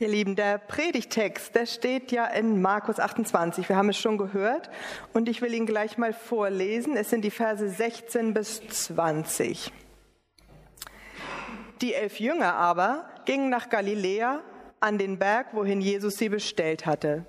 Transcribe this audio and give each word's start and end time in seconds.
Ihr 0.00 0.08
Lieben, 0.08 0.34
der 0.34 0.58
Predigtext, 0.58 1.54
der 1.54 1.66
steht 1.66 2.10
ja 2.10 2.26
in 2.26 2.60
Markus 2.60 2.98
28. 2.98 3.68
Wir 3.68 3.76
haben 3.76 3.90
es 3.90 3.96
schon 3.96 4.18
gehört 4.18 4.68
und 5.12 5.28
ich 5.28 5.40
will 5.40 5.54
ihn 5.54 5.66
gleich 5.66 5.98
mal 5.98 6.12
vorlesen. 6.12 6.96
Es 6.96 7.10
sind 7.10 7.22
die 7.22 7.30
Verse 7.30 7.68
16 7.68 8.34
bis 8.34 8.60
20. 8.66 9.72
Die 11.80 11.94
elf 11.94 12.18
Jünger 12.18 12.54
aber 12.54 13.08
gingen 13.24 13.50
nach 13.50 13.68
Galiläa 13.68 14.40
an 14.80 14.98
den 14.98 15.20
Berg, 15.20 15.54
wohin 15.54 15.80
Jesus 15.80 16.16
sie 16.16 16.28
bestellt 16.28 16.86
hatte. 16.86 17.24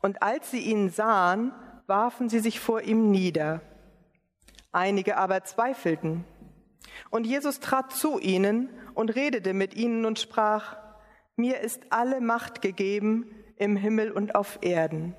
Und 0.00 0.22
als 0.22 0.50
sie 0.50 0.60
ihn 0.60 0.88
sahen, 0.88 1.52
warfen 1.86 2.30
sie 2.30 2.40
sich 2.40 2.58
vor 2.58 2.80
ihm 2.80 3.10
nieder. 3.10 3.60
Einige 4.72 5.18
aber 5.18 5.44
zweifelten. 5.44 6.24
Und 7.10 7.26
Jesus 7.26 7.60
trat 7.60 7.92
zu 7.92 8.18
ihnen 8.18 8.70
und 8.94 9.14
redete 9.14 9.52
mit 9.52 9.74
ihnen 9.74 10.06
und 10.06 10.18
sprach, 10.18 10.82
mir 11.36 11.60
ist 11.60 11.80
alle 11.90 12.20
Macht 12.20 12.62
gegeben 12.62 13.30
im 13.56 13.76
Himmel 13.76 14.10
und 14.10 14.34
auf 14.34 14.58
Erden. 14.62 15.14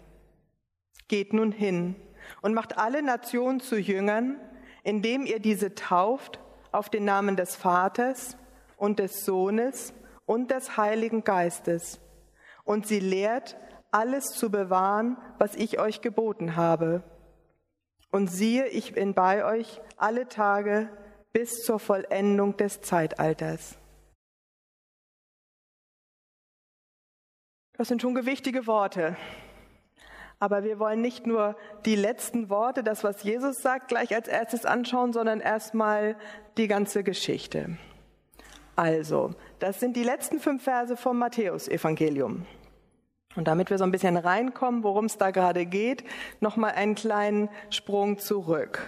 Geht 1.07 1.34
nun 1.34 1.52
hin 1.52 1.95
und 2.41 2.53
macht 2.53 2.77
alle 2.77 3.02
Nationen 3.03 3.59
zu 3.59 3.77
Jüngern, 3.77 4.40
indem 4.84 5.26
ihr 5.26 5.40
diese 5.40 5.76
tauft 5.76 6.40
auf 6.71 6.90
den 6.90 7.05
Namen 7.05 7.35
des 7.35 7.55
Vaters 7.55 8.38
und 8.77 8.99
des 8.99 9.26
Sohnes 9.26 9.93
und 10.26 10.52
des 10.52 10.77
Heiligen 10.77 11.23
Geistes 11.23 11.99
und 12.66 12.88
sie 12.88 12.99
lehrt, 12.99 13.55
alles 13.91 14.32
zu 14.32 14.52
bewahren, 14.52 15.18
was 15.38 15.55
ich 15.55 15.79
euch 15.79 16.02
geboten 16.02 16.57
habe. 16.57 17.04
Und 18.12 18.27
siehe, 18.27 18.68
ich 18.68 18.93
bin 18.93 19.13
bei 19.13 19.45
euch 19.45 19.82
alle 19.95 20.27
Tage 20.27 20.90
bis 21.32 21.63
zur 21.63 21.79
Vollendung 21.79 22.57
des 22.57 22.82
Zeitalters. 22.82 23.77
Das 27.77 27.88
sind 27.88 28.02
schon 28.02 28.15
gewichtige 28.15 28.67
Worte. 28.67 29.18
Aber 30.40 30.63
wir 30.63 30.79
wollen 30.79 31.01
nicht 31.01 31.27
nur 31.27 31.55
die 31.85 31.95
letzten 31.95 32.49
Worte, 32.49 32.84
das, 32.84 33.04
was 33.04 33.23
Jesus 33.23 33.62
sagt, 33.62 33.87
gleich 33.87 34.13
als 34.13 34.27
erstes 34.27 34.65
anschauen, 34.65 35.13
sondern 35.13 35.40
erstmal 35.40 36.17
die 36.57 36.67
ganze 36.67 37.04
Geschichte. 37.04 37.77
Also, 38.76 39.32
das 39.59 39.79
sind 39.79 39.95
die 39.95 40.04
letzten 40.04 40.40
fünf 40.40 40.63
Verse 40.63 40.98
vom 40.98 41.17
Matthäusevangelium. 41.17 42.45
Und 43.35 43.48
damit 43.48 43.70
wir 43.70 43.77
so 43.77 43.84
ein 43.84 43.91
bisschen 43.91 44.17
reinkommen, 44.17 44.84
worum 44.84 45.05
es 45.05 45.17
da 45.17 45.32
gerade 45.32 45.65
geht, 45.65 46.04
nochmal 46.39 46.71
einen 46.71 46.95
kleinen 46.95 47.49
Sprung 47.70 48.17
zurück. 48.17 48.79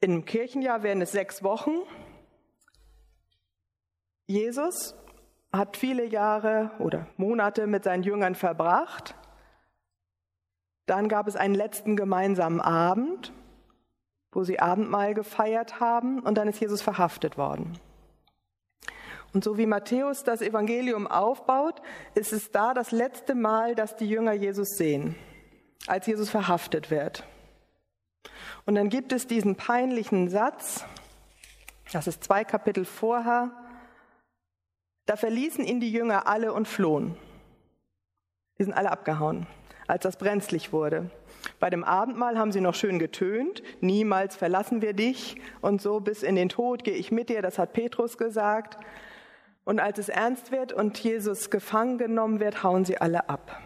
Im 0.00 0.24
Kirchenjahr 0.24 0.82
werden 0.82 1.02
es 1.02 1.12
sechs 1.12 1.42
Wochen. 1.42 1.72
Jesus 4.26 4.94
hat 5.56 5.76
viele 5.76 6.04
Jahre 6.04 6.70
oder 6.78 7.06
Monate 7.16 7.66
mit 7.66 7.84
seinen 7.84 8.02
Jüngern 8.02 8.34
verbracht. 8.34 9.14
Dann 10.86 11.08
gab 11.08 11.26
es 11.28 11.36
einen 11.36 11.54
letzten 11.54 11.96
gemeinsamen 11.96 12.60
Abend, 12.60 13.32
wo 14.32 14.44
sie 14.44 14.60
Abendmahl 14.60 15.14
gefeiert 15.14 15.80
haben 15.80 16.20
und 16.20 16.36
dann 16.36 16.48
ist 16.48 16.60
Jesus 16.60 16.82
verhaftet 16.82 17.38
worden. 17.38 17.78
Und 19.32 19.42
so 19.42 19.58
wie 19.58 19.66
Matthäus 19.66 20.22
das 20.22 20.42
Evangelium 20.42 21.06
aufbaut, 21.06 21.82
ist 22.14 22.32
es 22.32 22.52
da 22.52 22.72
das 22.74 22.92
letzte 22.92 23.34
Mal, 23.34 23.74
dass 23.74 23.96
die 23.96 24.08
Jünger 24.08 24.32
Jesus 24.32 24.76
sehen, 24.76 25.16
als 25.86 26.06
Jesus 26.06 26.30
verhaftet 26.30 26.90
wird. 26.90 27.24
Und 28.64 28.76
dann 28.76 28.88
gibt 28.88 29.12
es 29.12 29.26
diesen 29.26 29.56
peinlichen 29.56 30.28
Satz, 30.28 30.84
das 31.92 32.06
ist 32.06 32.24
zwei 32.24 32.44
Kapitel 32.44 32.84
vorher, 32.84 33.50
da 35.06 35.16
verließen 35.16 35.64
ihn 35.64 35.80
die 35.80 35.92
Jünger 35.92 36.26
alle 36.26 36.52
und 36.52 36.66
flohen. 36.66 37.16
Die 38.58 38.64
sind 38.64 38.72
alle 38.72 38.90
abgehauen, 38.90 39.46
als 39.86 40.02
das 40.02 40.16
brenzlig 40.16 40.72
wurde. 40.72 41.10
Bei 41.60 41.70
dem 41.70 41.84
Abendmahl 41.84 42.38
haben 42.38 42.52
sie 42.52 42.60
noch 42.60 42.74
schön 42.74 42.98
getönt, 42.98 43.62
niemals 43.80 44.36
verlassen 44.36 44.80
wir 44.80 44.92
dich 44.92 45.36
und 45.60 45.82
so 45.82 46.00
bis 46.00 46.22
in 46.22 46.36
den 46.36 46.48
Tod 46.48 46.84
gehe 46.84 46.94
ich 46.94 47.12
mit 47.12 47.28
dir, 47.28 47.42
das 47.42 47.58
hat 47.58 47.72
Petrus 47.72 48.16
gesagt. 48.16 48.78
Und 49.64 49.80
als 49.80 49.98
es 49.98 50.08
ernst 50.08 50.52
wird 50.52 50.72
und 50.72 50.98
Jesus 50.98 51.50
gefangen 51.50 51.98
genommen 51.98 52.40
wird, 52.40 52.62
hauen 52.62 52.84
sie 52.84 52.98
alle 52.98 53.28
ab. 53.28 53.62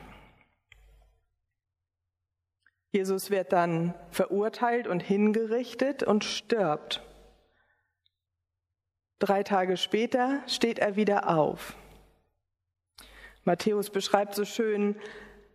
Jesus 2.90 3.30
wird 3.30 3.52
dann 3.52 3.94
verurteilt 4.10 4.86
und 4.86 5.00
hingerichtet 5.00 6.02
und 6.02 6.24
stirbt. 6.24 7.02
Drei 9.18 9.42
Tage 9.42 9.76
später 9.76 10.42
steht 10.46 10.78
er 10.78 10.96
wieder 10.96 11.28
auf. 11.28 11.74
Matthäus 13.44 13.90
beschreibt 13.90 14.34
so 14.34 14.44
schön, 14.44 14.94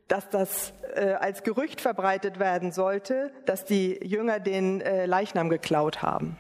dass 0.07 0.29
das 0.29 0.73
äh, 0.95 1.13
als 1.13 1.43
Gerücht 1.43 1.79
verbreitet 1.79 2.39
werden 2.39 2.71
sollte, 2.71 3.31
dass 3.45 3.65
die 3.65 3.99
Jünger 4.05 4.39
den 4.39 4.81
äh, 4.81 5.05
Leichnam 5.05 5.49
geklaut 5.49 6.01
haben. 6.01 6.37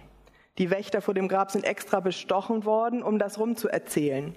Die 0.57 0.69
Wächter 0.69 1.01
vor 1.01 1.13
dem 1.13 1.27
Grab 1.27 1.49
sind 1.49 1.63
extra 1.63 1.99
bestochen 1.99 2.65
worden, 2.65 3.01
um 3.01 3.19
das 3.19 3.39
rumzuerzählen. 3.39 4.35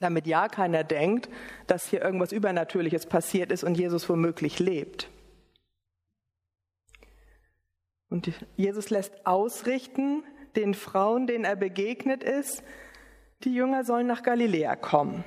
Damit 0.00 0.26
ja 0.26 0.48
keiner 0.48 0.84
denkt, 0.84 1.30
dass 1.66 1.88
hier 1.88 2.02
irgendwas 2.02 2.32
Übernatürliches 2.32 3.06
passiert 3.06 3.50
ist 3.50 3.64
und 3.64 3.78
Jesus 3.78 4.08
womöglich 4.08 4.58
lebt. 4.58 5.08
Und 8.10 8.30
Jesus 8.56 8.90
lässt 8.90 9.26
ausrichten, 9.26 10.22
den 10.56 10.74
Frauen, 10.74 11.26
denen 11.26 11.44
er 11.44 11.56
begegnet 11.56 12.24
ist, 12.24 12.62
die 13.44 13.54
Jünger 13.54 13.84
sollen 13.84 14.06
nach 14.06 14.22
Galiläa 14.22 14.76
kommen. 14.76 15.24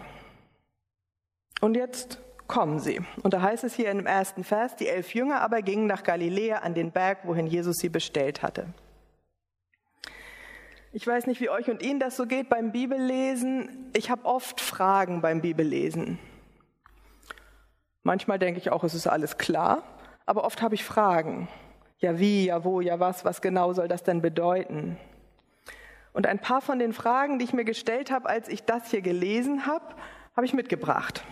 Und 1.62 1.76
jetzt 1.76 2.20
kommen 2.48 2.80
sie. 2.80 3.00
Und 3.22 3.34
da 3.34 3.42
heißt 3.42 3.64
es 3.64 3.76
hier 3.76 3.92
im 3.92 4.06
ersten 4.06 4.44
Vers, 4.44 4.76
die 4.76 4.88
elf 4.88 5.14
Jünger 5.14 5.42
aber 5.42 5.62
gingen 5.62 5.88
nach 5.88 6.04
Galiläa 6.04 6.60
an 6.60 6.74
den 6.74 6.92
Berg, 6.92 7.20
wohin 7.24 7.48
Jesus 7.48 7.78
sie 7.78 7.90
bestellt 7.90 8.42
hatte. 8.42 8.68
Ich 10.92 11.06
weiß 11.06 11.28
nicht, 11.28 11.40
wie 11.40 11.50
euch 11.50 11.70
und 11.70 11.84
Ihnen 11.84 12.00
das 12.00 12.18
so 12.18 12.26
geht 12.26 12.50
beim 12.50 12.72
Bibellesen. 12.72 13.92
Ich 13.96 14.10
habe 14.10 14.26
oft 14.26 14.60
Fragen 14.60 15.22
beim 15.22 15.42
Bibellesen. 15.42 16.18
Manchmal 18.02 18.40
denke 18.40 18.60
ich 18.60 18.72
auch, 18.72 18.84
es 18.84 18.96
ist 18.96 19.06
alles 19.06 19.38
klar, 19.38 19.84
aber 20.26 20.44
oft 20.44 20.64
habe 20.64 20.74
ich 20.74 20.84
Fragen. 20.84 21.48
Ja, 22.00 22.18
wie, 22.18 22.46
ja, 22.46 22.64
wo, 22.64 22.82
ja, 22.82 23.00
was, 23.00 23.24
was 23.24 23.42
genau 23.42 23.74
soll 23.74 23.88
das 23.88 24.04
denn 24.04 24.22
bedeuten? 24.22 24.98
Und 26.14 26.26
ein 26.26 26.40
paar 26.40 26.62
von 26.62 26.80
den 26.80 26.94
Fragen, 26.94 27.40
die 27.40 27.46
ich 27.46 27.54
mir 27.54 27.66
gestellt 27.66 28.12
habe, 28.12 28.28
als 28.28 28.48
ich 28.48 28.64
das 28.64 28.90
hier 28.90 29.02
gelesen 29.02 29.66
habe, 29.66 29.96
habe 30.36 30.46
ich 30.46 30.54
mitgebracht. 30.54 31.24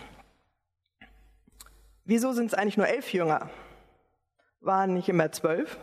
Wieso 2.04 2.32
sind 2.32 2.46
es 2.46 2.54
eigentlich 2.54 2.76
nur 2.76 2.88
elf 2.88 3.12
Jünger? 3.12 3.50
Waren 4.60 4.94
nicht 4.94 5.08
immer 5.08 5.30
zwölf? 5.32 5.78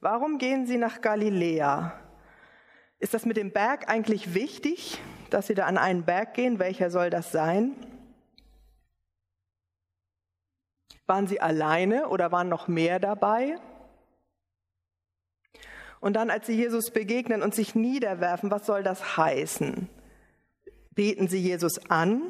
Warum 0.00 0.38
gehen 0.38 0.66
sie 0.66 0.76
nach 0.76 1.00
Galiläa? 1.00 1.98
Ist 2.98 3.12
das 3.12 3.26
mit 3.26 3.36
dem 3.36 3.52
Berg 3.52 3.88
eigentlich 3.88 4.34
wichtig, 4.34 5.00
dass 5.30 5.48
sie 5.48 5.54
da 5.54 5.66
an 5.66 5.78
einen 5.78 6.04
Berg 6.04 6.34
gehen? 6.34 6.58
Welcher 6.58 6.90
soll 6.90 7.10
das 7.10 7.32
sein? 7.32 7.74
Waren 11.06 11.26
sie 11.26 11.40
alleine 11.40 12.08
oder 12.08 12.32
waren 12.32 12.48
noch 12.48 12.68
mehr 12.68 12.98
dabei? 12.98 13.58
Und 16.00 16.14
dann, 16.14 16.30
als 16.30 16.46
sie 16.46 16.54
Jesus 16.54 16.90
begegnen 16.90 17.42
und 17.42 17.54
sich 17.54 17.74
niederwerfen, 17.74 18.50
was 18.50 18.66
soll 18.66 18.82
das 18.82 19.16
heißen? 19.16 19.88
Beten 20.94 21.28
sie 21.28 21.38
Jesus 21.38 21.90
an? 21.90 22.22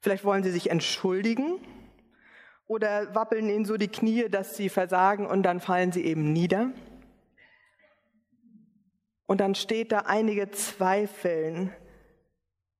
Vielleicht 0.00 0.24
wollen 0.24 0.42
sie 0.42 0.50
sich 0.50 0.70
entschuldigen? 0.70 1.58
Oder 2.66 3.14
wappeln 3.14 3.48
ihnen 3.48 3.64
so 3.64 3.76
die 3.76 3.88
Knie, 3.88 4.28
dass 4.28 4.56
sie 4.56 4.68
versagen 4.68 5.26
und 5.26 5.42
dann 5.44 5.60
fallen 5.60 5.92
sie 5.92 6.04
eben 6.04 6.32
nieder? 6.32 6.70
Und 9.26 9.40
dann 9.40 9.54
steht 9.54 9.92
da 9.92 10.00
einige 10.00 10.50
zweifeln. 10.50 11.72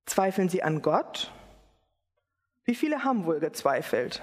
Zweifeln 0.05 0.49
sie 0.49 0.63
an 0.63 0.81
Gott? 0.81 1.31
Wie 2.63 2.75
viele 2.75 3.03
haben 3.03 3.25
wohl 3.25 3.39
gezweifelt? 3.39 4.21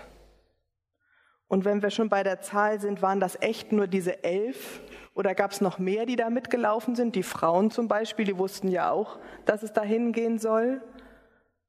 Und 1.54 1.64
wenn 1.64 1.82
wir 1.82 1.90
schon 1.90 2.08
bei 2.08 2.24
der 2.24 2.40
Zahl 2.40 2.80
sind, 2.80 3.00
waren 3.00 3.20
das 3.20 3.40
echt 3.40 3.70
nur 3.70 3.86
diese 3.86 4.24
elf? 4.24 4.80
Oder 5.14 5.36
gab 5.36 5.52
es 5.52 5.60
noch 5.60 5.78
mehr, 5.78 6.04
die 6.04 6.16
da 6.16 6.28
mitgelaufen 6.28 6.96
sind? 6.96 7.14
Die 7.14 7.22
Frauen 7.22 7.70
zum 7.70 7.86
Beispiel, 7.86 8.24
die 8.24 8.36
wussten 8.36 8.66
ja 8.66 8.90
auch, 8.90 9.20
dass 9.44 9.62
es 9.62 9.72
dahin 9.72 10.10
gehen 10.10 10.40
soll. 10.40 10.82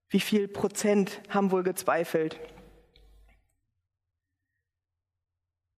Wie 0.10 0.22
viel 0.22 0.48
Prozent 0.48 1.22
haben 1.30 1.52
wohl 1.52 1.62
gezweifelt? 1.62 2.40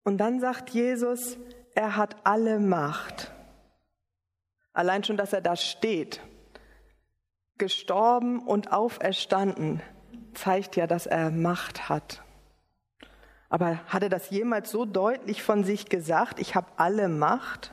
Und 0.06 0.20
dann 0.20 0.40
sagt 0.40 0.70
Jesus, 0.70 1.38
er 1.76 1.98
hat 1.98 2.16
alle 2.24 2.62
Macht. 2.62 3.34
Allein 4.72 5.04
schon, 5.04 5.18
dass 5.18 5.34
er 5.34 5.42
da 5.42 5.58
steht, 5.58 6.22
gestorben 7.58 8.40
und 8.40 8.72
auferstanden, 8.72 9.82
zeigt 10.34 10.78
ja, 10.78 10.88
dass 10.88 11.08
er 11.08 11.30
Macht 11.30 11.90
hat. 11.90 12.24
Aber 13.50 13.80
hat 13.88 14.04
er 14.04 14.10
das 14.10 14.30
jemals 14.30 14.72
so 14.72 14.86
deutlich 14.86 15.42
von 15.42 15.64
sich 15.64 15.88
gesagt, 15.88 16.40
ich 16.40 16.56
habe 16.56 16.68
alle 16.76 17.08
Macht? 17.08 17.72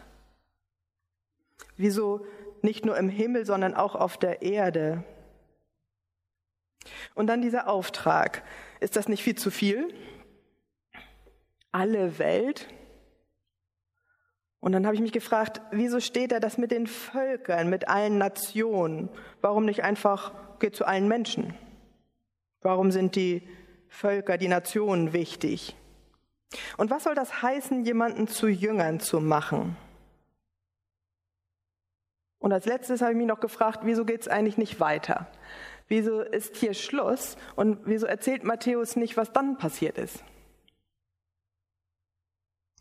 Wieso 1.76 2.24
nicht 2.64 2.86
nur 2.86 2.96
im 2.96 3.08
Himmel, 3.08 3.44
sondern 3.44 3.74
auch 3.74 3.94
auf 3.94 4.16
der 4.16 4.42
Erde. 4.42 5.04
Und 7.14 7.26
dann 7.28 7.42
dieser 7.42 7.68
Auftrag. 7.68 8.42
Ist 8.80 8.96
das 8.96 9.06
nicht 9.06 9.22
viel 9.22 9.36
zu 9.36 9.50
viel? 9.50 9.94
Alle 11.70 12.18
Welt? 12.18 12.68
Und 14.60 14.72
dann 14.72 14.86
habe 14.86 14.94
ich 14.94 15.02
mich 15.02 15.12
gefragt, 15.12 15.60
wieso 15.72 16.00
steht 16.00 16.32
da 16.32 16.40
das 16.40 16.56
mit 16.56 16.70
den 16.70 16.86
Völkern, 16.86 17.68
mit 17.68 17.88
allen 17.88 18.16
Nationen? 18.16 19.10
Warum 19.42 19.66
nicht 19.66 19.84
einfach 19.84 20.32
geht 20.58 20.74
zu 20.74 20.86
allen 20.86 21.06
Menschen? 21.06 21.54
Warum 22.62 22.90
sind 22.90 23.14
die 23.14 23.46
Völker, 23.94 24.38
die 24.38 24.48
Nationen 24.48 25.12
wichtig? 25.12 25.76
Und 26.76 26.90
was 26.90 27.04
soll 27.04 27.14
das 27.14 27.42
heißen, 27.42 27.84
jemanden 27.84 28.26
zu 28.26 28.48
Jüngern 28.48 29.00
zu 29.00 29.20
machen? 29.20 29.76
Und 32.38 32.52
als 32.52 32.66
letztes 32.66 33.00
habe 33.00 33.12
ich 33.12 33.16
mich 33.16 33.26
noch 33.26 33.40
gefragt, 33.40 33.80
wieso 33.84 34.04
geht 34.04 34.22
es 34.22 34.28
eigentlich 34.28 34.58
nicht 34.58 34.80
weiter? 34.80 35.28
Wieso 35.88 36.20
ist 36.20 36.56
hier 36.56 36.74
Schluss 36.74 37.36
und 37.56 37.78
wieso 37.84 38.06
erzählt 38.06 38.44
Matthäus 38.44 38.96
nicht, 38.96 39.16
was 39.16 39.32
dann 39.32 39.58
passiert 39.58 39.96
ist? 39.96 40.24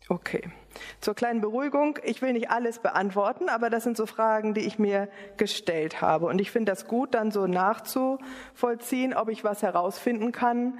Okay, 0.08 0.50
zur 1.00 1.14
kleinen 1.14 1.40
Beruhigung, 1.40 1.98
ich 2.04 2.20
will 2.20 2.34
nicht 2.34 2.50
alles 2.50 2.78
beantworten, 2.78 3.48
aber 3.48 3.70
das 3.70 3.84
sind 3.84 3.96
so 3.96 4.04
Fragen, 4.04 4.52
die 4.52 4.60
ich 4.60 4.78
mir 4.78 5.08
gestellt 5.38 6.02
habe. 6.02 6.26
Und 6.26 6.40
ich 6.40 6.50
finde 6.50 6.72
das 6.72 6.86
gut, 6.86 7.14
dann 7.14 7.30
so 7.30 7.46
nachzuvollziehen, 7.46 9.14
ob 9.14 9.30
ich 9.30 9.44
was 9.44 9.62
herausfinden 9.62 10.30
kann, 10.30 10.78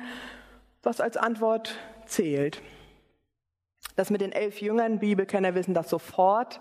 was 0.83 1.01
als 1.01 1.17
Antwort 1.17 1.79
zählt. 2.05 2.61
Das 3.97 4.11
mit 4.11 4.21
den 4.21 4.33
elf 4.33 4.61
Jüngern, 4.61 4.99
Bibelkenner 4.99 5.55
wissen 5.55 5.73
das 5.73 5.89
sofort. 5.89 6.61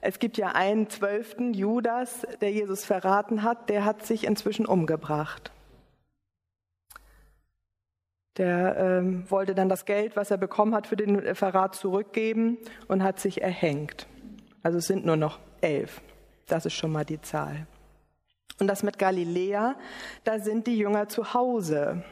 Es 0.00 0.18
gibt 0.18 0.36
ja 0.38 0.48
einen 0.48 0.88
zwölften, 0.88 1.52
Judas, 1.52 2.26
der 2.40 2.50
Jesus 2.50 2.84
verraten 2.84 3.42
hat, 3.42 3.68
der 3.68 3.84
hat 3.84 4.04
sich 4.04 4.24
inzwischen 4.24 4.66
umgebracht. 4.66 5.52
Der 8.36 8.76
ähm, 8.76 9.24
wollte 9.28 9.54
dann 9.54 9.68
das 9.68 9.84
Geld, 9.84 10.16
was 10.16 10.30
er 10.30 10.38
bekommen 10.38 10.74
hat, 10.74 10.86
für 10.86 10.96
den 10.96 11.34
Verrat 11.34 11.74
zurückgeben 11.74 12.58
und 12.88 13.02
hat 13.02 13.18
sich 13.18 13.42
erhängt. 13.42 14.06
Also 14.62 14.78
es 14.78 14.86
sind 14.86 15.04
nur 15.04 15.16
noch 15.16 15.40
elf. 15.60 16.00
Das 16.46 16.66
ist 16.66 16.74
schon 16.74 16.92
mal 16.92 17.04
die 17.04 17.20
Zahl. 17.20 17.66
Und 18.60 18.66
das 18.66 18.82
mit 18.82 18.98
Galiläa, 18.98 19.76
da 20.24 20.38
sind 20.38 20.66
die 20.66 20.76
Jünger 20.76 21.08
zu 21.08 21.32
Hause. 21.32 22.04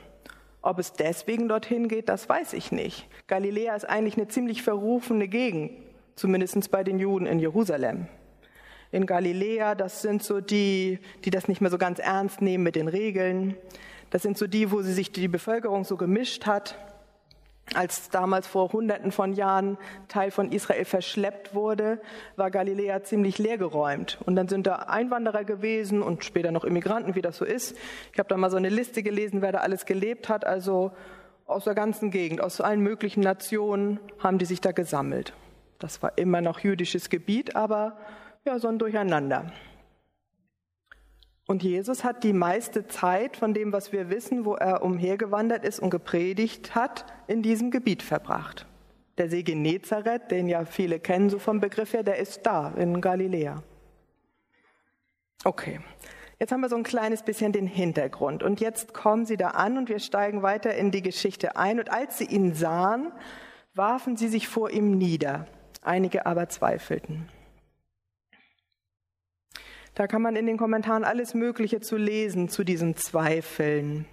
Ob 0.63 0.79
es 0.79 0.93
deswegen 0.93 1.49
dorthin 1.49 1.89
geht, 1.89 2.09
das 2.09 2.29
weiß 2.29 2.55
ich 2.55 2.73
nicht. 2.73 3.07
Galiläa 3.27 3.77
ist 3.77 3.89
eigentlich 3.89 4.17
eine 4.17 4.29
ziemlich 4.29 4.63
verrufene 4.63 5.29
Gegend, 5.29 5.73
zumindest 6.17 6.71
bei 6.71 6.83
den 6.83 6.99
Juden 6.99 7.27
in 7.27 7.39
Jerusalem. 7.39 8.09
In 8.91 9.07
Galiläa, 9.07 9.75
das 9.75 10.01
sind 10.01 10.23
so 10.23 10.41
die, 10.41 10.99
die 11.25 11.31
das 11.31 11.47
nicht 11.47 11.61
mehr 11.61 11.71
so 11.71 11.79
ganz 11.79 11.99
ernst 11.99 12.41
nehmen 12.41 12.65
mit 12.65 12.75
den 12.75 12.89
Regeln. 12.89 13.55
Das 14.11 14.23
sind 14.23 14.39
so 14.39 14.47
die, 14.47 14.71
wo 14.71 14.83
sie 14.83 14.93
sich 14.93 15.13
die 15.13 15.29
Bevölkerung 15.29 15.85
so 15.85 15.97
gemischt 15.97 16.47
hat. 16.47 16.77
Als 17.75 18.09
damals 18.09 18.47
vor 18.47 18.73
Hunderten 18.73 19.13
von 19.13 19.35
Jahren 19.35 19.77
Teil 20.09 20.31
von 20.31 20.51
Israel 20.53 20.87
verschleppt 20.87 21.55
wurde, 21.55 22.01
war 22.37 22.51
Galiläa 22.51 23.03
ziemlich 23.03 23.37
leergeräumt. 23.37 24.19
Und 24.25 24.37
dann 24.37 24.49
sind 24.49 24.67
da 24.67 24.77
Einwanderer 24.77 25.45
gewesen 25.45 26.01
und 26.01 26.25
später 26.25 26.51
noch 26.51 26.65
Immigranten, 26.65 27.15
wie 27.15 27.21
das 27.21 27.37
so 27.37 27.45
ist. 27.45 27.77
Ich 28.13 28.19
habe 28.19 28.29
da 28.29 28.39
mal 28.39 28.51
so 28.51 28.57
eine 28.57 28.71
Liste 28.71 29.03
gelesen, 29.03 29.43
wer 29.43 29.53
da 29.53 29.59
alles 29.59 29.85
gelebt 29.85 30.31
hat. 30.31 30.47
Also 30.47 30.93
aus 31.47 31.65
der 31.65 31.75
ganzen 31.75 32.11
Gegend, 32.11 32.41
aus 32.41 32.61
allen 32.63 32.81
möglichen 32.81 33.21
Nationen 33.21 34.01
haben 34.19 34.39
die 34.39 34.47
sich 34.47 34.63
da 34.63 34.73
gesammelt. 34.73 35.35
Das 35.79 36.03
war 36.03 36.17
immer 36.17 36.41
noch 36.41 36.61
jüdisches 36.61 37.11
Gebiet, 37.11 37.55
aber 37.55 37.99
ja, 38.45 38.59
so 38.59 38.69
ein 38.69 38.79
Durcheinander. 38.79 39.53
Und 41.49 41.63
Jesus 41.63 42.05
hat 42.05 42.25
die 42.25 42.35
meiste 42.35 42.87
Zeit 42.89 43.39
von 43.39 43.55
dem, 43.55 43.73
was 43.73 43.91
wir 43.91 44.11
wissen, 44.11 44.45
wo 44.45 44.55
er 44.57 44.83
umhergewandert 44.83 45.65
ist 45.65 45.81
und 45.81 45.89
gepredigt 45.89 46.75
hat, 46.75 47.07
in 47.27 47.43
diesem 47.43 47.71
Gebiet 47.71 48.03
verbracht. 48.03 48.67
Der 49.17 49.31
See 49.31 49.43
Genezareth, 49.43 50.31
den 50.31 50.47
ja 50.47 50.67
viele 50.67 51.01
kennen 51.01 51.31
so 51.31 51.39
vom 51.39 51.59
Begriff 51.59 51.95
her, 51.95 52.03
der 52.03 52.19
ist 52.19 52.43
da 52.45 52.75
in 52.77 53.01
Galiläa. 53.01 53.63
Okay, 55.43 55.81
jetzt 56.39 56.53
haben 56.53 56.61
wir 56.61 56.69
so 56.69 56.77
ein 56.77 56.83
kleines 56.83 57.23
bisschen 57.23 57.53
den 57.53 57.67
Hintergrund. 57.67 58.43
Und 58.43 58.61
jetzt 58.61 58.93
kommen 58.93 59.25
sie 59.25 59.39
da 59.39 59.49
an 59.49 59.79
und 59.79 59.89
wir 59.89 60.01
steigen 60.01 60.43
weiter 60.43 60.75
in 60.75 60.91
die 60.91 61.03
Geschichte 61.03 61.57
ein. 61.57 61.79
Und 61.79 61.91
als 61.91 62.19
sie 62.19 62.27
ihn 62.27 62.53
sahen, 62.53 63.11
warfen 63.75 64.19
sie 64.19 64.29
sich 64.29 64.49
vor 64.49 64.69
ihm 64.69 64.99
nieder. 64.99 65.47
Einige 65.81 66.27
aber 66.27 66.51
zweifelten. 66.51 67.27
Da 69.99 70.07
kann 70.07 70.23
man 70.23 70.37
in 70.37 70.47
den 70.47 70.59
Kommentaren 70.59 71.03
alles 71.03 71.35
Mögliche 71.35 71.81
zu 71.81 71.97
lesen 71.97 72.49
zu 72.49 72.63
diesen 72.63 72.95
Zweifeln. 72.97 74.07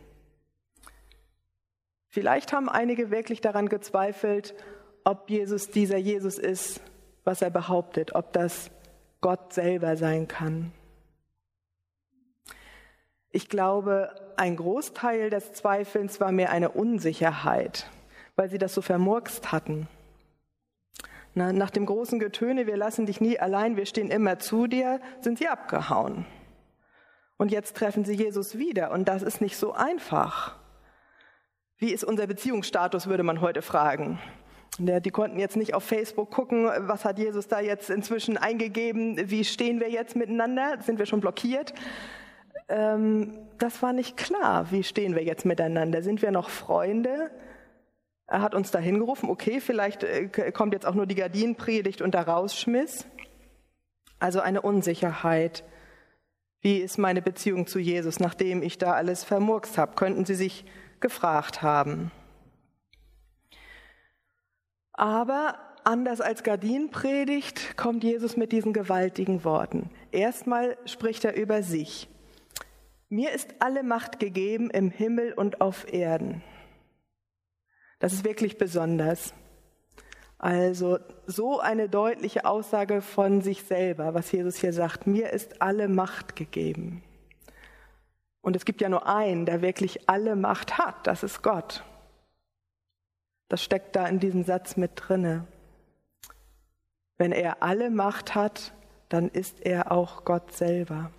Vielleicht 2.08 2.54
haben 2.54 2.70
einige 2.70 3.12
wirklich 3.12 3.40
daran 3.40 3.70
gezweifelt, 3.70 4.56
ob 5.04 5.30
Jesus 5.30 5.70
dieser 5.70 5.98
Jesus 5.98 6.40
ist, 6.40 6.82
was 7.24 7.44
er 7.44 7.52
behauptet, 7.52 8.16
ob 8.16 8.34
das 8.34 8.72
Gott 9.22 9.54
selber 9.54 9.96
sein 9.96 10.28
kann. 10.28 10.72
Ich 13.30 13.48
glaube, 13.48 14.10
ein 14.38 14.56
Großteil 14.56 15.30
des 15.30 15.54
Zweifelns 15.54 16.20
war 16.20 16.32
mehr 16.32 16.50
eine 16.50 16.70
Unsicherheit, 16.72 17.92
weil 18.36 18.50
sie 18.50 18.58
das 18.58 18.74
so 18.74 18.82
vermurkst 18.82 19.52
hatten. 19.52 19.88
Na, 21.38 21.52
nach 21.52 21.70
dem 21.70 21.86
großen 21.86 22.18
Getöne, 22.18 22.66
wir 22.66 22.78
lassen 22.78 23.06
dich 23.06 23.20
nie 23.20 23.38
allein, 23.38 23.76
wir 23.76 23.86
stehen 23.86 24.10
immer 24.10 24.40
zu 24.40 24.68
dir, 24.68 25.02
sind 25.20 25.38
sie 25.38 25.50
abgehauen. 25.50 26.26
Und 27.38 27.52
jetzt 27.52 27.76
treffen 27.76 28.06
sie 28.06 28.16
Jesus 28.16 28.58
wieder 28.58 28.92
und 28.92 29.10
das 29.10 29.22
ist 29.22 29.42
nicht 29.42 29.58
so 29.58 29.74
einfach. 29.74 30.56
Wie 31.78 31.92
ist 31.92 32.06
unser 32.06 32.26
Beziehungsstatus, 32.26 33.08
würde 33.08 33.24
man 33.24 33.42
heute 33.42 33.62
fragen. 33.62 34.18
Die 34.80 35.12
konnten 35.12 35.38
jetzt 35.38 35.58
nicht 35.58 35.74
auf 35.74 35.84
Facebook 35.84 36.32
gucken, 36.32 36.70
was 36.80 37.04
hat 37.04 37.20
Jesus 37.20 37.50
da 37.50 37.60
jetzt 37.60 37.90
inzwischen 37.90 38.38
eingegeben, 38.38 39.30
wie 39.30 39.44
stehen 39.44 39.82
wir 39.82 39.90
jetzt 39.90 40.16
miteinander, 40.16 40.78
sind 40.82 41.00
wir 41.00 41.06
schon 41.06 41.20
blockiert. 41.20 41.74
Ähm, 42.70 43.38
das 43.58 43.82
war 43.82 43.92
nicht 43.92 44.16
klar, 44.16 44.72
wie 44.72 44.84
stehen 44.84 45.16
wir 45.16 45.24
jetzt 45.24 45.46
miteinander, 45.46 46.02
sind 46.02 46.22
wir 46.22 46.32
noch 46.32 46.50
Freunde, 46.50 47.30
er 48.28 48.42
hat 48.42 48.56
uns 48.56 48.72
dahin 48.72 48.98
gerufen, 49.00 49.30
okay, 49.30 49.60
vielleicht 49.60 50.04
äh, 50.04 50.28
kommt 50.52 50.74
jetzt 50.74 50.86
auch 50.86 50.96
nur 50.96 51.06
die 51.06 51.16
Gardinenpredigt 51.16 52.02
und 52.02 52.14
der 52.14 52.28
Rausschmiss. 52.28 53.06
Also 54.20 54.40
eine 54.40 54.62
Unsicherheit. 54.62 55.64
Wie 56.62 56.78
ist 56.78 56.98
meine 56.98 57.22
Beziehung 57.22 57.68
zu 57.68 57.78
Jesus, 57.78 58.20
nachdem 58.20 58.64
ich 58.64 58.78
da 58.78 58.94
alles 58.94 59.24
vermurkst 59.24 59.78
habe? 59.78 59.94
Könnten 59.96 60.26
Sie 60.26 60.34
sich 60.34 60.66
gefragt 61.00 61.62
haben. 61.62 62.12
Aber 64.94 65.60
anders 65.84 66.22
als 66.22 66.42
Gardinenpredigt 66.42 67.78
kommt 67.78 68.04
Jesus 68.04 68.38
mit 68.38 68.52
diesen 68.52 68.74
gewaltigen 68.74 69.44
Worten. 69.44 69.92
Erstmal 70.12 70.78
spricht 70.86 71.26
er 71.26 71.36
über 71.36 71.62
sich. 71.62 72.08
Mir 73.10 73.32
ist 73.34 73.56
alle 73.60 73.84
Macht 73.84 74.20
gegeben 74.20 74.72
im 74.72 74.90
Himmel 74.90 75.34
und 75.34 75.62
auf 75.62 75.92
Erden. 75.94 76.42
Das 78.06 78.14
ist 78.14 78.24
wirklich 78.24 78.60
besonders. 78.60 79.34
Also 80.38 81.00
so 81.26 81.60
eine 81.60 81.90
deutliche 81.90 82.46
Aussage 82.46 83.02
von 83.02 83.42
sich 83.42 83.64
selber, 83.64 84.14
was 84.14 84.32
Jesus 84.32 84.58
hier 84.58 84.74
sagt, 84.74 85.08
mir 85.08 85.32
ist 85.32 85.60
alle 85.60 85.88
Macht 85.88 86.36
gegeben. 86.36 87.02
Und 88.42 88.56
es 88.56 88.64
gibt 88.64 88.82
ja 88.82 88.90
nur 88.90 89.08
einen, 89.08 89.48
der 89.48 89.64
wirklich 89.64 90.08
alle 90.08 90.36
Macht 90.36 90.78
hat, 90.78 91.08
das 91.08 91.24
ist 91.24 91.42
Gott. 91.42 91.84
Das 93.50 93.64
steckt 93.64 93.96
da 93.96 94.06
in 94.06 94.20
diesem 94.20 94.44
Satz 94.44 94.78
mit 94.78 94.92
drinne. 94.94 95.48
Wenn 97.18 97.32
er 97.32 97.64
alle 97.64 97.90
Macht 97.90 98.36
hat, 98.36 98.72
dann 99.10 99.30
ist 99.30 99.66
er 99.66 99.92
auch 99.92 100.26
Gott 100.26 100.52
selber. 100.56 101.10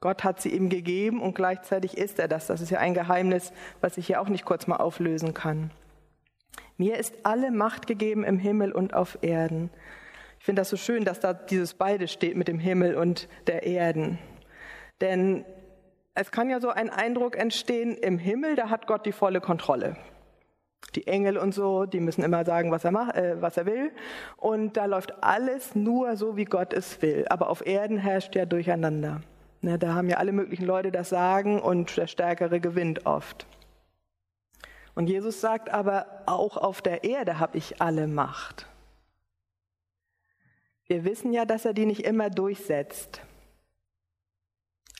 Gott 0.00 0.24
hat 0.24 0.40
sie 0.40 0.54
ihm 0.54 0.70
gegeben 0.70 1.20
und 1.20 1.34
gleichzeitig 1.34 1.98
ist 1.98 2.18
er 2.18 2.26
das. 2.26 2.46
Das 2.46 2.62
ist 2.62 2.70
ja 2.70 2.78
ein 2.78 2.94
Geheimnis, 2.94 3.52
was 3.82 3.98
ich 3.98 4.06
hier 4.06 4.22
auch 4.22 4.30
nicht 4.30 4.46
kurz 4.46 4.66
mal 4.66 4.76
auflösen 4.76 5.34
kann. 5.34 5.70
Mir 6.78 6.98
ist 6.98 7.14
alle 7.22 7.50
Macht 7.50 7.86
gegeben 7.86 8.24
im 8.24 8.38
Himmel 8.38 8.72
und 8.72 8.92
auf 8.92 9.18
Erden. 9.22 9.70
Ich 10.38 10.44
finde 10.44 10.60
das 10.60 10.68
so 10.68 10.76
schön, 10.76 11.04
dass 11.04 11.20
da 11.20 11.32
dieses 11.32 11.74
beide 11.74 12.06
steht 12.08 12.36
mit 12.36 12.48
dem 12.48 12.58
Himmel 12.58 12.96
und 12.96 13.28
der 13.46 13.62
Erden. 13.64 14.18
Denn 15.00 15.44
es 16.14 16.30
kann 16.30 16.50
ja 16.50 16.60
so 16.60 16.68
ein 16.68 16.90
Eindruck 16.90 17.36
entstehen, 17.36 17.96
im 17.96 18.18
Himmel, 18.18 18.56
da 18.56 18.70
hat 18.70 18.86
Gott 18.86 19.06
die 19.06 19.12
volle 19.12 19.40
Kontrolle. 19.40 19.96
Die 20.94 21.06
Engel 21.06 21.36
und 21.36 21.52
so, 21.52 21.84
die 21.84 22.00
müssen 22.00 22.22
immer 22.22 22.44
sagen, 22.44 22.70
was 22.70 22.84
er, 22.84 22.90
macht, 22.90 23.16
äh, 23.16 23.40
was 23.40 23.56
er 23.56 23.66
will. 23.66 23.90
Und 24.36 24.76
da 24.76 24.84
läuft 24.84 25.22
alles 25.22 25.74
nur 25.74 26.16
so, 26.16 26.36
wie 26.36 26.44
Gott 26.44 26.72
es 26.72 27.02
will. 27.02 27.26
Aber 27.28 27.50
auf 27.50 27.66
Erden 27.66 27.98
herrscht 27.98 28.34
ja 28.34 28.46
Durcheinander. 28.46 29.22
Ne, 29.62 29.78
da 29.78 29.94
haben 29.94 30.08
ja 30.08 30.18
alle 30.18 30.32
möglichen 30.32 30.64
Leute 30.64 30.92
das 30.92 31.08
Sagen 31.08 31.60
und 31.60 31.96
der 31.96 32.06
Stärkere 32.06 32.60
gewinnt 32.60 33.04
oft. 33.04 33.46
Und 34.96 35.08
Jesus 35.08 35.42
sagt 35.42 35.68
aber, 35.68 36.06
auch 36.24 36.56
auf 36.56 36.80
der 36.80 37.04
Erde 37.04 37.38
habe 37.38 37.58
ich 37.58 37.82
alle 37.82 38.06
Macht. 38.06 38.66
Wir 40.86 41.04
wissen 41.04 41.34
ja, 41.34 41.44
dass 41.44 41.66
er 41.66 41.74
die 41.74 41.84
nicht 41.84 42.04
immer 42.04 42.30
durchsetzt. 42.30 43.20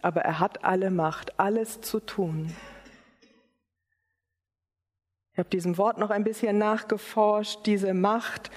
aber 0.02 0.20
er 0.20 0.38
hat 0.38 0.64
alle 0.64 0.90
Macht, 0.90 1.40
alles 1.40 1.80
zu 1.80 1.98
tun. 1.98 2.54
Ich 5.32 5.38
habe 5.38 5.48
diesem 5.48 5.78
Wort 5.78 5.96
noch 5.96 6.10
ein 6.10 6.24
bisschen 6.24 6.58
nachgeforscht. 6.58 7.64
Diese 7.64 7.94
Macht, 7.94 8.50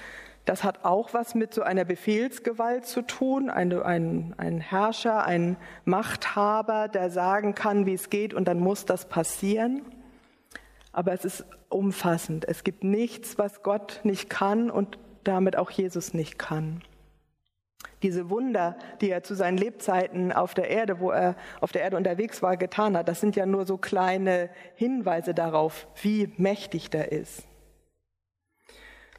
das 0.44 0.62
hat 0.62 0.84
auch 0.84 1.14
was 1.14 1.34
mit 1.34 1.54
so 1.54 1.62
einer 1.62 1.86
Befehlsgewalt 1.86 2.84
zu 2.84 3.00
tun. 3.00 3.48
Eine, 3.48 3.84
ein, 3.86 4.34
ein 4.36 4.60
Herrscher, 4.60 5.24
ein 5.24 5.56
Machthaber, 5.86 6.88
der 6.88 7.08
sagen 7.08 7.54
kann, 7.54 7.86
wie 7.86 7.94
es 7.94 8.10
geht 8.10 8.34
und 8.34 8.44
dann 8.44 8.60
muss 8.60 8.84
das 8.84 9.08
passieren. 9.08 9.82
Aber 10.92 11.12
es 11.12 11.24
ist 11.24 11.44
umfassend. 11.68 12.46
Es 12.48 12.64
gibt 12.64 12.84
nichts, 12.84 13.38
was 13.38 13.62
Gott 13.62 14.00
nicht 14.02 14.28
kann 14.28 14.70
und 14.70 14.98
damit 15.24 15.56
auch 15.56 15.70
Jesus 15.70 16.14
nicht 16.14 16.38
kann. 16.38 16.82
Diese 18.02 18.30
Wunder, 18.30 18.76
die 19.00 19.10
er 19.10 19.22
zu 19.22 19.34
seinen 19.34 19.58
Lebzeiten 19.58 20.32
auf 20.32 20.54
der 20.54 20.70
Erde, 20.70 21.00
wo 21.00 21.10
er 21.10 21.36
auf 21.60 21.70
der 21.70 21.82
Erde 21.82 21.96
unterwegs 21.96 22.42
war, 22.42 22.56
getan 22.56 22.96
hat, 22.96 23.08
das 23.08 23.20
sind 23.20 23.36
ja 23.36 23.44
nur 23.44 23.66
so 23.66 23.76
kleine 23.76 24.48
Hinweise 24.74 25.34
darauf, 25.34 25.86
wie 26.02 26.32
mächtig 26.38 26.90
der 26.90 27.12
ist. 27.12 27.44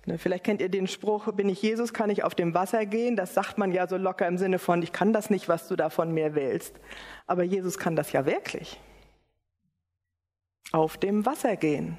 Ne, 0.08 0.18
vielleicht 0.18 0.44
kennt 0.44 0.62
ihr 0.62 0.70
den 0.70 0.88
Spruch, 0.88 1.32
bin 1.34 1.48
ich 1.48 1.62
Jesus, 1.62 1.94
kann 1.94 2.10
ich 2.10 2.24
auf 2.24 2.34
dem 2.34 2.56
Wasser 2.56 2.88
gehen. 2.88 3.16
Das 3.16 3.36
sagt 3.36 3.60
man 3.60 3.72
ja 3.72 3.88
so 3.88 3.98
locker 3.98 4.28
im 4.28 4.40
Sinne 4.40 4.58
von, 4.58 4.82
ich 4.82 4.92
kann 4.92 5.14
das 5.14 5.30
nicht, 5.30 5.48
was 5.48 5.68
du 5.68 5.76
da 5.76 5.92
von 5.92 6.12
mir 6.12 6.34
willst. 6.34 6.80
Aber 7.28 7.44
Jesus 7.44 7.78
kann 7.78 7.96
das 7.96 8.12
ja 8.12 8.26
wirklich. 8.26 8.80
Auf 10.72 10.98
dem 10.98 11.26
Wasser 11.26 11.56
gehen. 11.56 11.98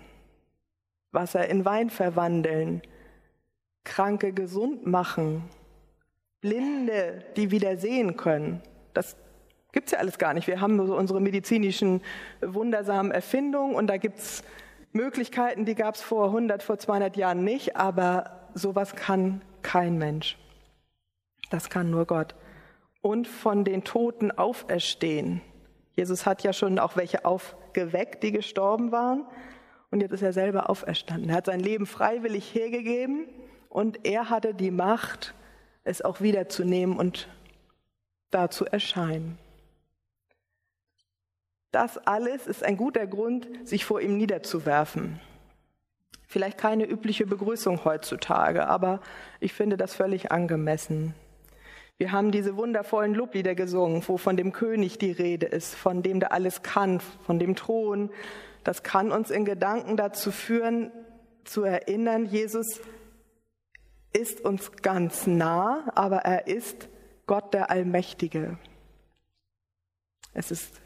Wasser 1.10 1.48
in 1.48 1.64
Wein 1.64 1.90
verwandeln. 1.90 2.82
Kranke 3.84 4.32
gesund 4.32 4.86
machen. 4.86 5.44
Blinde, 6.40 7.24
die 7.36 7.50
wieder 7.50 7.76
sehen 7.76 8.16
können. 8.16 8.62
Das 8.94 9.16
gibt 9.72 9.86
es 9.86 9.92
ja 9.92 9.98
alles 9.98 10.18
gar 10.18 10.34
nicht. 10.34 10.46
Wir 10.46 10.60
haben 10.60 10.84
so 10.86 10.96
unsere 10.96 11.20
medizinischen 11.20 12.02
wundersamen 12.40 13.12
Erfindungen 13.12 13.74
und 13.74 13.86
da 13.86 13.96
gibt 13.96 14.18
es 14.18 14.42
Möglichkeiten, 14.92 15.64
die 15.64 15.74
gab 15.74 15.94
es 15.94 16.02
vor 16.02 16.26
100, 16.26 16.62
vor 16.62 16.78
200 16.78 17.16
Jahren 17.16 17.44
nicht, 17.44 17.76
aber 17.76 18.48
sowas 18.54 18.94
kann 18.94 19.40
kein 19.62 19.96
Mensch. 19.96 20.36
Das 21.50 21.70
kann 21.70 21.90
nur 21.90 22.06
Gott. 22.06 22.34
Und 23.00 23.26
von 23.26 23.64
den 23.64 23.84
Toten 23.84 24.30
auferstehen. 24.30 25.40
Jesus 25.94 26.26
hat 26.26 26.42
ja 26.42 26.52
schon 26.52 26.78
auch 26.78 26.96
welche 26.96 27.24
aufgeweckt, 27.72 28.22
die 28.22 28.32
gestorben 28.32 28.92
waren. 28.92 29.24
Und 29.90 30.00
jetzt 30.00 30.12
ist 30.12 30.22
er 30.22 30.32
selber 30.32 30.70
auferstanden. 30.70 31.30
Er 31.30 31.36
hat 31.36 31.46
sein 31.46 31.60
Leben 31.60 31.86
freiwillig 31.86 32.54
hergegeben 32.54 33.26
und 33.68 34.06
er 34.06 34.30
hatte 34.30 34.54
die 34.54 34.70
Macht, 34.70 35.34
es 35.84 36.02
auch 36.02 36.20
wiederzunehmen 36.20 36.96
und 36.96 37.28
da 38.30 38.50
zu 38.50 38.64
erscheinen. 38.66 39.38
Das 41.72 41.98
alles 41.98 42.46
ist 42.46 42.62
ein 42.62 42.76
guter 42.76 43.06
Grund, 43.06 43.48
sich 43.64 43.84
vor 43.84 44.00
ihm 44.00 44.16
niederzuwerfen. 44.16 45.20
Vielleicht 46.26 46.58
keine 46.58 46.84
übliche 46.84 47.26
Begrüßung 47.26 47.84
heutzutage, 47.84 48.66
aber 48.66 49.00
ich 49.40 49.52
finde 49.52 49.76
das 49.76 49.94
völlig 49.94 50.30
angemessen. 50.30 51.14
Wir 52.02 52.10
haben 52.10 52.32
diese 52.32 52.56
wundervollen 52.56 53.14
Loblieder 53.14 53.54
gesungen, 53.54 54.02
wo 54.08 54.16
von 54.16 54.36
dem 54.36 54.50
König 54.50 54.98
die 54.98 55.12
Rede 55.12 55.46
ist, 55.46 55.76
von 55.76 56.02
dem 56.02 56.18
der 56.18 56.32
alles 56.32 56.64
kann, 56.64 56.98
von 56.98 57.38
dem 57.38 57.54
Thron. 57.54 58.10
Das 58.64 58.82
kann 58.82 59.12
uns 59.12 59.30
in 59.30 59.44
Gedanken 59.44 59.96
dazu 59.96 60.32
führen, 60.32 60.90
zu 61.44 61.62
erinnern, 61.62 62.24
Jesus 62.24 62.80
ist 64.12 64.44
uns 64.44 64.72
ganz 64.72 65.28
nah, 65.28 65.92
aber 65.94 66.16
er 66.22 66.48
ist 66.48 66.88
Gott 67.28 67.54
der 67.54 67.70
Allmächtige. 67.70 68.58
Es 70.34 70.50
ist 70.50 70.80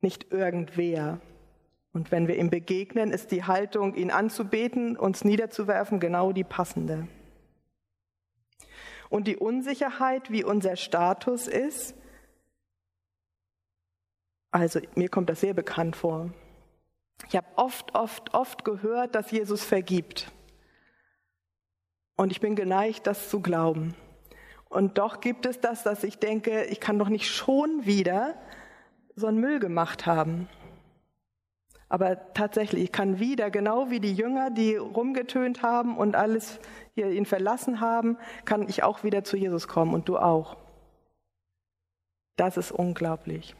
nicht 0.00 0.32
irgendwer. 0.32 1.20
Und 1.92 2.10
wenn 2.10 2.26
wir 2.26 2.38
ihm 2.38 2.48
begegnen, 2.48 3.10
ist 3.10 3.32
die 3.32 3.44
Haltung, 3.44 3.94
ihn 3.94 4.10
anzubeten, 4.10 4.96
uns 4.96 5.24
niederzuwerfen, 5.24 6.00
genau 6.00 6.32
die 6.32 6.44
passende. 6.44 7.06
Und 9.08 9.26
die 9.26 9.36
Unsicherheit, 9.36 10.30
wie 10.30 10.44
unser 10.44 10.76
Status 10.76 11.48
ist, 11.48 11.94
also 14.50 14.80
mir 14.94 15.08
kommt 15.08 15.28
das 15.28 15.40
sehr 15.40 15.54
bekannt 15.54 15.96
vor. 15.96 16.30
Ich 17.28 17.36
habe 17.36 17.46
oft, 17.56 17.94
oft, 17.94 18.34
oft 18.34 18.64
gehört, 18.64 19.14
dass 19.14 19.30
Jesus 19.30 19.64
vergibt. 19.64 20.32
Und 22.16 22.32
ich 22.32 22.40
bin 22.40 22.56
geneigt, 22.56 23.06
das 23.06 23.28
zu 23.28 23.40
glauben. 23.40 23.94
Und 24.68 24.98
doch 24.98 25.20
gibt 25.20 25.46
es 25.46 25.60
das, 25.60 25.82
dass 25.82 26.04
ich 26.04 26.18
denke, 26.18 26.64
ich 26.64 26.80
kann 26.80 26.98
doch 26.98 27.08
nicht 27.08 27.30
schon 27.30 27.86
wieder 27.86 28.34
so 29.14 29.26
einen 29.26 29.38
Müll 29.38 29.60
gemacht 29.60 30.06
haben. 30.06 30.48
Aber 31.88 32.32
tatsächlich, 32.34 32.84
ich 32.84 32.92
kann 32.92 33.20
wieder, 33.20 33.50
genau 33.50 33.90
wie 33.90 34.00
die 34.00 34.14
Jünger, 34.14 34.50
die 34.50 34.76
rumgetönt 34.76 35.62
haben 35.62 35.96
und 35.96 36.16
alles 36.16 36.58
hier 36.94 37.10
ihn 37.10 37.26
verlassen 37.26 37.80
haben, 37.80 38.18
kann 38.44 38.68
ich 38.68 38.82
auch 38.82 39.04
wieder 39.04 39.22
zu 39.22 39.36
Jesus 39.36 39.68
kommen 39.68 39.94
und 39.94 40.08
du 40.08 40.18
auch. 40.18 40.56
Das 42.36 42.56
ist 42.56 42.72
unglaublich. 42.72 43.54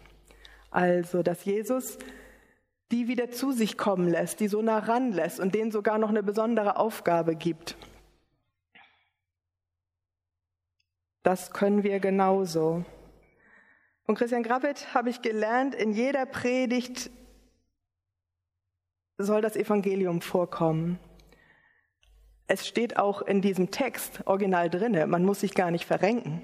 Also, 0.71 1.23
dass 1.23 1.45
Jesus 1.45 1.99
die 2.92 3.09
wieder 3.09 3.30
zu 3.30 3.52
sich 3.52 3.76
kommen 3.76 4.09
lässt, 4.09 4.40
die 4.40 4.49
so 4.49 4.62
nah 4.62 4.78
ranlässt 4.78 5.40
und 5.40 5.54
denen 5.54 5.73
sogar 5.73 5.99
noch 5.99 6.09
eine 6.09 6.23
besondere 6.23 6.76
Aufgabe 6.76 7.35
gibt. 7.35 7.76
Das 11.23 11.50
können 11.50 11.83
wir 11.83 11.99
genauso. 11.99 12.85
Von 14.04 14.14
Christian 14.14 14.45
Grabbet 14.45 14.95
habe 14.95 15.11
ich 15.11 15.21
gelernt, 15.23 15.75
in 15.75 15.92
jeder 15.92 16.26
Predigt 16.26 17.11
soll 19.18 19.40
das 19.40 19.56
Evangelium 19.56 20.20
vorkommen. 20.20 20.99
Es 22.46 22.66
steht 22.66 22.96
auch 22.99 23.23
in 23.23 23.40
diesem 23.40 23.70
Text 23.70 24.20
original 24.26 24.70
drinne. 24.70 25.06
Man 25.06 25.25
muss 25.25 25.40
sich 25.40 25.54
gar 25.54 25.70
nicht 25.70 25.85
verrenken. 25.85 26.42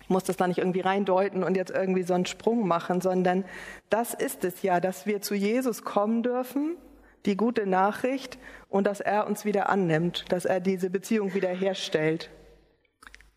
Ich 0.00 0.08
muss 0.08 0.24
das 0.24 0.36
da 0.36 0.48
nicht 0.48 0.58
irgendwie 0.58 0.80
reindeuten 0.80 1.44
und 1.44 1.56
jetzt 1.56 1.70
irgendwie 1.70 2.02
so 2.02 2.14
einen 2.14 2.26
Sprung 2.26 2.66
machen, 2.66 3.00
sondern 3.00 3.44
das 3.88 4.14
ist 4.14 4.44
es 4.44 4.62
ja, 4.62 4.80
dass 4.80 5.06
wir 5.06 5.22
zu 5.22 5.34
Jesus 5.34 5.84
kommen 5.84 6.22
dürfen, 6.22 6.76
die 7.24 7.36
gute 7.36 7.66
Nachricht 7.66 8.38
und 8.68 8.86
dass 8.86 9.00
er 9.00 9.26
uns 9.28 9.44
wieder 9.44 9.68
annimmt, 9.68 10.24
dass 10.30 10.44
er 10.44 10.58
diese 10.58 10.90
Beziehung 10.90 11.34
wieder 11.34 11.50
herstellt. 11.50 12.30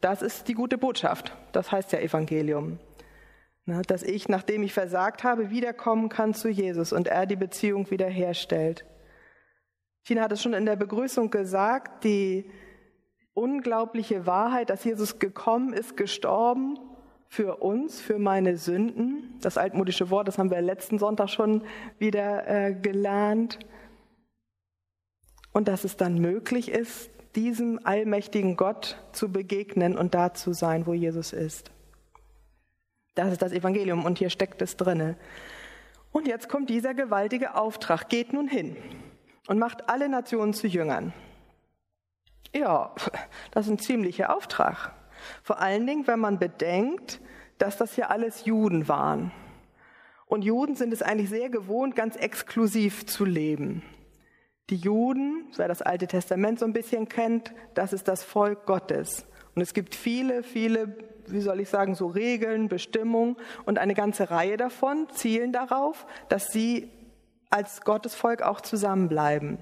Das 0.01 0.21
ist 0.21 0.47
die 0.47 0.53
gute 0.53 0.77
Botschaft. 0.77 1.35
Das 1.51 1.71
heißt 1.71 1.91
ja 1.91 1.99
Evangelium. 1.99 2.79
Dass 3.65 4.03
ich, 4.03 4.29
nachdem 4.29 4.61
ich 4.61 4.73
versagt 4.73 5.23
habe, 5.23 5.49
wiederkommen 5.49 6.09
kann 6.09 6.33
zu 6.33 6.49
Jesus 6.49 6.93
und 6.93 7.07
er 7.07 7.25
die 7.25 7.35
Beziehung 7.35 7.89
wiederherstellt. 7.89 8.85
Tina 10.03 10.21
hat 10.21 10.31
es 10.31 10.41
schon 10.43 10.53
in 10.53 10.67
der 10.67 10.75
Begrüßung 10.75 11.31
gesagt, 11.31 12.03
die 12.03 12.49
unglaubliche 13.33 14.27
Wahrheit, 14.27 14.69
dass 14.69 14.83
Jesus 14.83 15.17
gekommen 15.17 15.73
ist, 15.73 15.97
gestorben 15.97 16.79
für 17.27 17.57
uns, 17.57 17.99
für 18.01 18.19
meine 18.19 18.57
Sünden. 18.57 19.37
Das 19.41 19.57
altmodische 19.57 20.09
Wort, 20.11 20.27
das 20.27 20.37
haben 20.37 20.51
wir 20.51 20.61
letzten 20.61 20.99
Sonntag 20.99 21.29
schon 21.29 21.63
wieder 21.97 22.47
äh, 22.47 22.73
gelernt. 22.73 23.59
Und 25.51 25.67
dass 25.67 25.83
es 25.83 25.97
dann 25.97 26.19
möglich 26.19 26.69
ist, 26.69 27.09
diesem 27.35 27.79
allmächtigen 27.83 28.55
Gott 28.55 28.97
zu 29.11 29.31
begegnen 29.31 29.97
und 29.97 30.13
da 30.13 30.33
zu 30.33 30.53
sein, 30.53 30.85
wo 30.85 30.93
Jesus 30.93 31.33
ist. 31.33 31.71
Das 33.15 33.31
ist 33.31 33.41
das 33.41 33.53
Evangelium 33.53 34.05
und 34.05 34.19
hier 34.19 34.29
steckt 34.29 34.61
es 34.61 34.77
drinne. 34.77 35.17
Und 36.11 36.27
jetzt 36.27 36.47
kommt 36.47 36.69
dieser 36.69 36.93
gewaltige 36.93 37.55
Auftrag. 37.55 38.09
Geht 38.09 38.33
nun 38.33 38.47
hin 38.47 38.77
und 39.47 39.59
macht 39.59 39.89
alle 39.89 40.07
Nationen 40.09 40.53
zu 40.53 40.67
Jüngern. 40.67 41.13
Ja, 42.53 42.93
das 43.51 43.65
ist 43.65 43.71
ein 43.71 43.79
ziemlicher 43.79 44.35
Auftrag. 44.35 44.93
Vor 45.43 45.59
allen 45.59 45.87
Dingen, 45.87 46.07
wenn 46.07 46.19
man 46.19 46.39
bedenkt, 46.39 47.19
dass 47.57 47.77
das 47.77 47.95
ja 47.95 48.07
alles 48.07 48.45
Juden 48.45 48.87
waren. 48.87 49.31
Und 50.25 50.43
Juden 50.43 50.75
sind 50.75 50.91
es 50.91 51.01
eigentlich 51.01 51.29
sehr 51.29 51.49
gewohnt, 51.49 51.95
ganz 51.95 52.15
exklusiv 52.15 53.05
zu 53.05 53.25
leben. 53.25 53.83
Die 54.69 54.77
Juden, 54.77 55.47
wer 55.55 55.67
das 55.67 55.81
Alte 55.81 56.07
Testament 56.07 56.59
so 56.59 56.65
ein 56.65 56.73
bisschen 56.73 57.07
kennt, 57.07 57.53
das 57.75 57.93
ist 57.93 58.07
das 58.07 58.23
Volk 58.23 58.65
Gottes. 58.65 59.27
Und 59.53 59.61
es 59.61 59.73
gibt 59.73 59.93
viele, 59.93 60.41
viele, 60.41 60.97
wie 61.27 61.41
soll 61.41 61.59
ich 61.59 61.69
sagen, 61.69 61.95
so 61.95 62.07
Regeln, 62.07 62.67
Bestimmungen 62.67 63.37
und 63.65 63.77
eine 63.77 63.93
ganze 63.93 64.29
Reihe 64.31 64.57
davon 64.57 65.07
zielen 65.11 65.51
darauf, 65.51 66.05
dass 66.29 66.51
sie 66.51 66.89
als 67.49 67.81
Gottesvolk 67.81 68.41
auch 68.41 68.61
zusammenbleiben. 68.61 69.59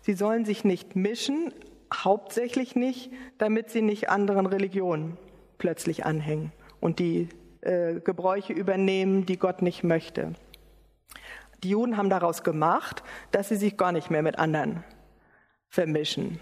Sie 0.00 0.14
sollen 0.14 0.44
sich 0.44 0.64
nicht 0.64 0.96
mischen, 0.96 1.54
hauptsächlich 1.92 2.74
nicht, 2.74 3.12
damit 3.38 3.70
sie 3.70 3.82
nicht 3.82 4.10
anderen 4.10 4.46
Religionen 4.46 5.16
plötzlich 5.58 6.04
anhängen 6.04 6.52
und 6.80 6.98
die 6.98 7.28
äh, 7.60 8.00
Gebräuche 8.00 8.52
übernehmen, 8.52 9.26
die 9.26 9.38
Gott 9.38 9.62
nicht 9.62 9.84
möchte. 9.84 10.32
Die 11.62 11.70
Juden 11.70 11.96
haben 11.96 12.10
daraus 12.10 12.42
gemacht, 12.42 13.04
dass 13.30 13.48
sie 13.48 13.56
sich 13.56 13.76
gar 13.76 13.92
nicht 13.92 14.10
mehr 14.10 14.22
mit 14.22 14.38
anderen 14.38 14.82
vermischen. 15.68 16.40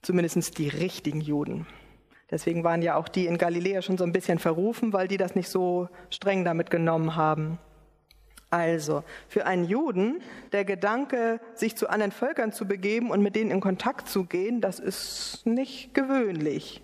Zumindest 0.00 0.58
die 0.58 0.68
richtigen 0.68 1.20
Juden. 1.20 1.66
Deswegen 2.32 2.64
waren 2.64 2.80
ja 2.80 2.96
auch 2.96 3.08
die 3.08 3.26
in 3.26 3.36
Galiläa 3.36 3.82
schon 3.82 3.98
so 3.98 4.04
ein 4.04 4.12
bisschen 4.12 4.38
verrufen, 4.38 4.94
weil 4.94 5.06
die 5.06 5.18
das 5.18 5.34
nicht 5.34 5.50
so 5.50 5.88
streng 6.08 6.46
damit 6.46 6.70
genommen 6.70 7.14
haben. 7.14 7.58
Also, 8.48 9.04
für 9.28 9.46
einen 9.46 9.64
Juden, 9.64 10.22
der 10.52 10.64
Gedanke, 10.64 11.40
sich 11.54 11.76
zu 11.76 11.88
anderen 11.88 12.10
Völkern 12.10 12.52
zu 12.52 12.66
begeben 12.66 13.10
und 13.10 13.22
mit 13.22 13.36
denen 13.36 13.50
in 13.50 13.60
Kontakt 13.60 14.08
zu 14.08 14.24
gehen, 14.24 14.62
das 14.62 14.80
ist 14.80 15.42
nicht 15.44 15.94
gewöhnlich. 15.94 16.82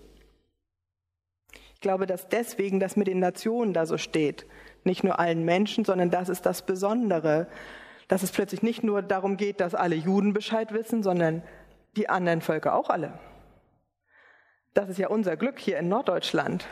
Ich 1.75 1.81
glaube, 1.81 2.07
dass 2.07 2.29
deswegen 2.29 2.79
das 2.79 2.97
mit 2.97 3.07
den 3.07 3.19
Nationen 3.19 3.73
da 3.73 3.87
so 3.87 3.97
steht. 3.99 4.47
Nicht 4.85 5.03
nur 5.03 5.19
allen 5.19 5.45
Menschen, 5.45 5.85
sondern 5.85 6.11
das 6.11 6.29
ist 6.29 6.45
das 6.45 6.63
Besondere. 6.63 7.47
Dass 8.07 8.23
es 8.23 8.33
plötzlich 8.33 8.63
nicht 8.63 8.83
nur 8.83 9.01
darum 9.01 9.39
geht, 9.39 9.61
dass 9.61 9.75
alle 9.75 9.95
Juden 9.95 10.35
Bescheid 10.35 10.73
wissen, 10.73 11.03
sondern 11.03 11.43
die 11.97 12.09
anderen 12.09 12.43
Völker 12.43 12.75
auch 12.75 12.91
alle. 12.91 13.19
Das 14.75 14.89
ist 14.89 14.99
ja 14.99 15.09
unser 15.09 15.37
Glück 15.37 15.59
hier 15.59 15.79
in 15.79 15.89
Norddeutschland. 15.89 16.67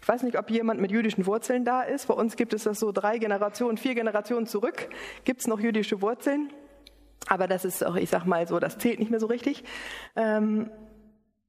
Ich 0.00 0.08
weiß 0.08 0.22
nicht, 0.22 0.38
ob 0.38 0.50
jemand 0.50 0.80
mit 0.80 0.90
jüdischen 0.90 1.26
Wurzeln 1.26 1.64
da 1.64 1.82
ist. 1.82 2.06
Bei 2.06 2.14
uns 2.14 2.36
gibt 2.36 2.54
es 2.54 2.64
das 2.64 2.80
so 2.80 2.90
drei 2.92 3.18
Generationen, 3.18 3.76
vier 3.76 3.94
Generationen 3.94 4.46
zurück. 4.46 4.88
Gibt 5.24 5.40
es 5.42 5.46
noch 5.46 5.60
jüdische 5.60 6.00
Wurzeln? 6.00 6.50
Aber 7.26 7.46
das 7.46 7.64
ist 7.64 7.84
auch, 7.84 7.96
ich 7.96 8.08
sag 8.08 8.24
mal 8.24 8.46
so, 8.48 8.58
das 8.58 8.78
zählt 8.78 8.98
nicht 8.98 9.10
mehr 9.10 9.20
so 9.20 9.26
richtig. 9.26 9.62
Ähm, 10.16 10.70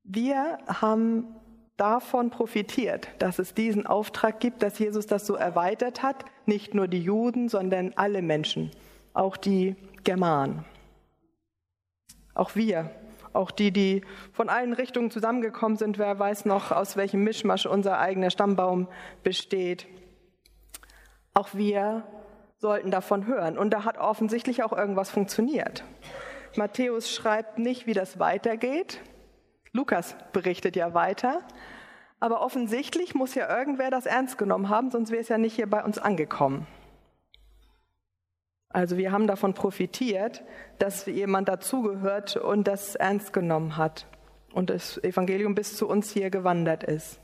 wir 0.03 0.57
haben 0.67 1.35
davon 1.77 2.29
profitiert, 2.29 3.07
dass 3.19 3.39
es 3.39 3.53
diesen 3.53 3.87
Auftrag 3.87 4.39
gibt, 4.39 4.61
dass 4.61 4.77
Jesus 4.77 5.07
das 5.07 5.25
so 5.25 5.35
erweitert 5.35 6.03
hat, 6.03 6.25
nicht 6.45 6.73
nur 6.73 6.87
die 6.87 7.01
Juden, 7.01 7.49
sondern 7.49 7.93
alle 7.95 8.21
Menschen, 8.21 8.71
auch 9.13 9.37
die 9.37 9.75
Germanen. 10.03 10.65
Auch 12.33 12.55
wir, 12.55 12.91
auch 13.33 13.51
die, 13.51 13.71
die 13.71 14.03
von 14.33 14.49
allen 14.49 14.73
Richtungen 14.73 15.11
zusammengekommen 15.11 15.77
sind, 15.77 15.97
wer 15.97 16.17
weiß 16.17 16.45
noch, 16.45 16.71
aus 16.71 16.97
welchem 16.97 17.23
Mischmasch 17.23 17.65
unser 17.65 17.99
eigener 17.99 18.29
Stammbaum 18.29 18.87
besteht. 19.23 19.87
Auch 21.33 21.49
wir 21.53 22.03
sollten 22.57 22.91
davon 22.91 23.25
hören. 23.25 23.57
Und 23.57 23.71
da 23.71 23.85
hat 23.85 23.97
offensichtlich 23.97 24.63
auch 24.63 24.73
irgendwas 24.73 25.09
funktioniert. 25.09 25.83
Matthäus 26.55 27.11
schreibt 27.11 27.57
nicht, 27.57 27.87
wie 27.87 27.93
das 27.93 28.19
weitergeht, 28.19 28.99
Lukas 29.73 30.15
berichtet 30.33 30.75
ja 30.75 30.93
weiter. 30.93 31.41
Aber 32.19 32.41
offensichtlich 32.41 33.15
muss 33.15 33.33
ja 33.33 33.57
irgendwer 33.57 33.89
das 33.89 34.05
ernst 34.05 34.37
genommen 34.37 34.69
haben, 34.69 34.91
sonst 34.91 35.11
wäre 35.11 35.21
es 35.21 35.29
ja 35.29 35.37
nicht 35.37 35.55
hier 35.55 35.69
bei 35.69 35.83
uns 35.83 35.97
angekommen. 35.97 36.67
Also 38.73 38.97
wir 38.97 39.11
haben 39.11 39.27
davon 39.27 39.53
profitiert, 39.53 40.43
dass 40.79 41.05
jemand 41.05 41.49
dazugehört 41.49 42.37
und 42.37 42.67
das 42.67 42.95
ernst 42.95 43.33
genommen 43.33 43.77
hat 43.77 44.07
und 44.53 44.69
das 44.69 44.97
Evangelium 45.03 45.55
bis 45.55 45.75
zu 45.75 45.87
uns 45.87 46.11
hier 46.11 46.29
gewandert 46.29 46.83
ist. 46.83 47.19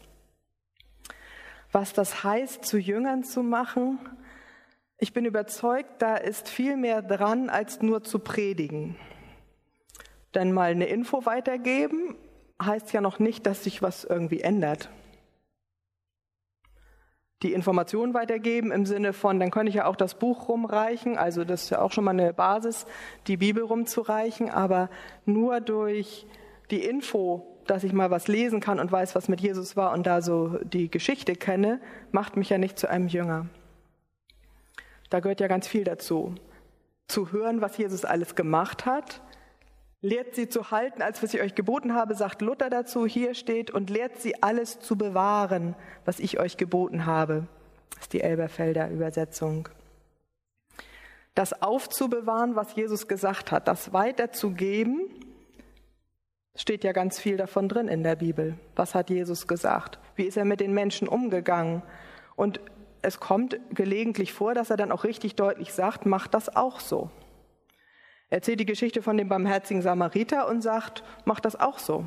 Was 1.72 1.94
das 1.94 2.24
heißt, 2.24 2.66
zu 2.66 2.78
Jüngern 2.78 3.24
zu 3.24 3.44
machen, 3.44 4.00
ich 4.98 5.14
bin 5.14 5.26
überzeugt, 5.26 6.02
da 6.02 6.16
ist 6.16 6.50
viel 6.50 6.76
mehr 6.76 7.02
dran, 7.02 7.50
als 7.50 7.82
nur 7.82 8.04
zu 8.04 8.20
predigen. 8.20 8.96
Denn 10.34 10.52
mal 10.52 10.72
eine 10.72 10.88
Info 10.88 11.26
weitergeben 11.26 12.16
heißt 12.62 12.94
ja 12.94 13.02
noch 13.02 13.20
nicht, 13.20 13.46
dass 13.46 13.64
sich 13.64 13.82
was 13.82 14.04
irgendwie 14.04 14.42
ändert. 14.42 14.90
Die 17.44 17.54
Informationen 17.54 18.16
weitergeben 18.16 18.72
im 18.72 18.88
Sinne 18.88 19.14
von, 19.14 19.40
dann 19.40 19.52
könnte 19.52 19.70
ich 19.70 19.76
ja 19.76 19.86
auch 19.86 19.96
das 19.96 20.16
Buch 20.18 20.50
rumreichen, 20.50 21.18
also 21.18 21.44
das 21.44 21.64
ist 21.64 21.70
ja 21.70 21.82
auch 21.82 21.92
schon 21.92 22.04
mal 22.04 22.12
eine 22.12 22.34
Basis, 22.34 22.88
die 23.28 23.38
Bibel 23.38 23.64
rumzureichen, 23.64 24.50
aber 24.50 24.90
nur 25.26 25.62
durch 25.62 26.26
die 26.72 26.84
Info, 26.84 27.46
dass 27.68 27.84
ich 27.84 27.94
mal 27.94 28.10
was 28.10 28.28
lesen 28.28 28.60
kann 28.60 28.80
und 28.80 28.92
weiß, 28.92 29.14
was 29.14 29.28
mit 29.28 29.40
Jesus 29.40 29.78
war 29.78 29.94
und 29.94 30.08
da 30.08 30.22
so 30.22 30.58
die 30.64 30.90
Geschichte 30.90 31.36
kenne, 31.36 31.80
macht 32.12 32.38
mich 32.38 32.50
ja 32.50 32.58
nicht 32.58 32.80
zu 32.80 32.90
einem 32.90 33.08
Jünger. 33.08 33.46
Da 35.12 35.20
gehört 35.20 35.40
ja 35.40 35.48
ganz 35.48 35.68
viel 35.68 35.84
dazu. 35.84 36.34
Zu 37.08 37.32
hören, 37.32 37.62
was 37.62 37.78
Jesus 37.78 38.04
alles 38.04 38.36
gemacht 38.36 38.86
hat, 38.86 39.22
Lehrt 40.08 40.36
sie 40.36 40.48
zu 40.48 40.72
halten, 40.72 41.02
als 41.02 41.22
was 41.22 41.34
ich 41.34 41.42
euch 41.42 41.54
geboten 41.54 41.94
habe, 41.94 42.16
sagt 42.16 42.42
Luther 42.42 42.70
dazu, 42.70 43.06
hier 43.06 43.34
steht, 43.34 43.72
und 43.72 43.90
lehrt 43.90 44.22
sie 44.22 44.42
alles 44.42 44.80
zu 44.80 44.98
bewahren, 44.98 45.76
was 46.06 46.22
ich 46.22 46.40
euch 46.40 46.56
geboten 46.56 47.06
habe. 47.06 47.46
Das 47.90 48.04
ist 48.04 48.14
die 48.14 48.22
Elberfelder 48.22 48.90
Übersetzung. 48.90 49.68
Das 51.36 51.62
aufzubewahren, 51.62 52.56
was 52.56 52.74
Jesus 52.74 53.10
gesagt 53.10 53.52
hat, 53.52 53.68
das 53.68 53.92
weiterzugeben, 53.92 55.10
steht 56.56 56.86
ja 56.86 56.94
ganz 56.94 57.20
viel 57.20 57.36
davon 57.36 57.68
drin 57.68 57.90
in 57.90 58.02
der 58.02 58.16
Bibel. 58.16 58.58
Was 58.78 58.96
hat 58.96 59.10
Jesus 59.10 59.46
gesagt? 59.46 60.00
Wie 60.16 60.24
ist 60.24 60.38
er 60.38 60.46
mit 60.46 60.62
den 60.62 60.74
Menschen 60.74 61.10
umgegangen? 61.10 61.84
Und 62.38 62.62
es 63.02 63.20
kommt 63.20 63.60
gelegentlich 63.72 64.32
vor, 64.32 64.54
dass 64.54 64.70
er 64.70 64.78
dann 64.78 64.94
auch 64.94 65.04
richtig 65.04 65.36
deutlich 65.36 65.74
sagt, 65.74 66.06
macht 66.06 66.34
das 66.34 66.56
auch 66.56 66.80
so. 66.80 67.10
Er 68.30 68.38
erzählt 68.38 68.60
die 68.60 68.66
Geschichte 68.66 69.02
von 69.02 69.18
dem 69.18 69.30
barmherzigen 69.30 69.82
Samariter 69.82 70.48
und 70.48 70.62
sagt, 70.62 71.04
macht 71.26 71.46
das 71.46 71.58
auch 71.58 71.80
so. 71.80 72.06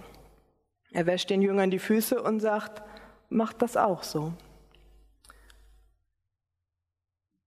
Er 0.92 1.06
wäscht 1.06 1.30
den 1.30 1.40
Jüngern 1.40 1.70
die 1.70 1.78
Füße 1.78 2.20
und 2.20 2.40
sagt, 2.40 2.82
macht 3.28 3.62
das 3.62 3.76
auch 3.76 4.02
so. 4.02 4.32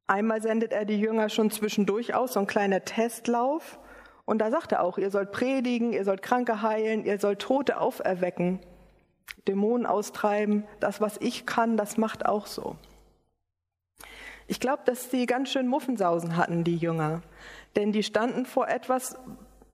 Einmal 0.07 0.41
sendet 0.41 0.73
er 0.73 0.85
die 0.85 0.99
Jünger 0.99 1.29
schon 1.29 1.51
zwischendurch 1.51 2.13
aus, 2.13 2.33
so 2.33 2.39
ein 2.39 2.47
kleiner 2.47 2.83
Testlauf. 2.83 3.79
Und 4.25 4.39
da 4.39 4.49
sagt 4.49 4.71
er 4.71 4.81
auch, 4.81 4.97
ihr 4.97 5.11
sollt 5.11 5.31
predigen, 5.31 5.93
ihr 5.93 6.05
sollt 6.05 6.21
Kranke 6.21 6.61
heilen, 6.61 7.05
ihr 7.05 7.19
sollt 7.19 7.39
Tote 7.39 7.79
auferwecken, 7.79 8.59
Dämonen 9.47 9.85
austreiben. 9.85 10.65
Das, 10.79 11.01
was 11.01 11.17
ich 11.17 11.45
kann, 11.45 11.77
das 11.77 11.97
macht 11.97 12.25
auch 12.25 12.47
so. 12.47 12.77
Ich 14.47 14.59
glaube, 14.59 14.81
dass 14.85 15.09
sie 15.09 15.25
ganz 15.25 15.49
schön 15.51 15.67
Muffensausen 15.67 16.37
hatten, 16.37 16.63
die 16.63 16.77
Jünger. 16.77 17.21
Denn 17.75 17.91
die 17.91 18.03
standen 18.03 18.45
vor 18.45 18.67
etwas, 18.67 19.17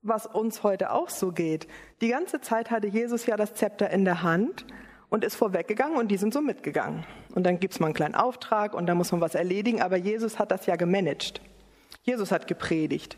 was 0.01 0.25
uns 0.25 0.63
heute 0.63 0.91
auch 0.91 1.09
so 1.09 1.31
geht. 1.31 1.67
Die 2.01 2.09
ganze 2.09 2.39
Zeit 2.41 2.71
hatte 2.71 2.87
Jesus 2.87 3.25
ja 3.25 3.35
das 3.35 3.53
Zepter 3.53 3.89
in 3.89 4.05
der 4.05 4.23
Hand 4.23 4.65
und 5.09 5.23
ist 5.23 5.35
vorweggegangen 5.35 5.97
und 5.97 6.09
die 6.09 6.17
sind 6.17 6.33
so 6.33 6.41
mitgegangen. 6.41 7.05
Und 7.35 7.43
dann 7.43 7.59
gibt's 7.59 7.79
mal 7.79 7.87
einen 7.87 7.95
kleinen 7.95 8.15
Auftrag 8.15 8.73
und 8.73 8.85
da 8.85 8.95
muss 8.95 9.11
man 9.11 9.21
was 9.21 9.35
erledigen, 9.35 9.81
aber 9.81 9.97
Jesus 9.97 10.39
hat 10.39 10.51
das 10.51 10.65
ja 10.65 10.75
gemanagt. 10.75 11.41
Jesus 12.03 12.31
hat 12.31 12.47
gepredigt. 12.47 13.17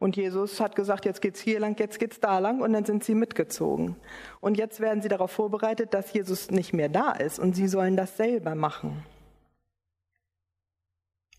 Und 0.00 0.16
Jesus 0.16 0.60
hat 0.60 0.76
gesagt, 0.76 1.04
jetzt 1.04 1.20
geht's 1.20 1.40
hier 1.40 1.58
lang, 1.58 1.76
jetzt 1.78 1.98
geht's 1.98 2.20
da 2.20 2.38
lang 2.38 2.60
und 2.60 2.72
dann 2.72 2.84
sind 2.84 3.02
sie 3.02 3.14
mitgezogen. 3.14 3.96
Und 4.40 4.56
jetzt 4.56 4.80
werden 4.80 5.02
sie 5.02 5.08
darauf 5.08 5.32
vorbereitet, 5.32 5.92
dass 5.92 6.12
Jesus 6.12 6.50
nicht 6.50 6.72
mehr 6.72 6.88
da 6.88 7.12
ist 7.12 7.38
und 7.38 7.54
sie 7.54 7.66
sollen 7.66 7.96
das 7.96 8.16
selber 8.16 8.54
machen. 8.54 9.04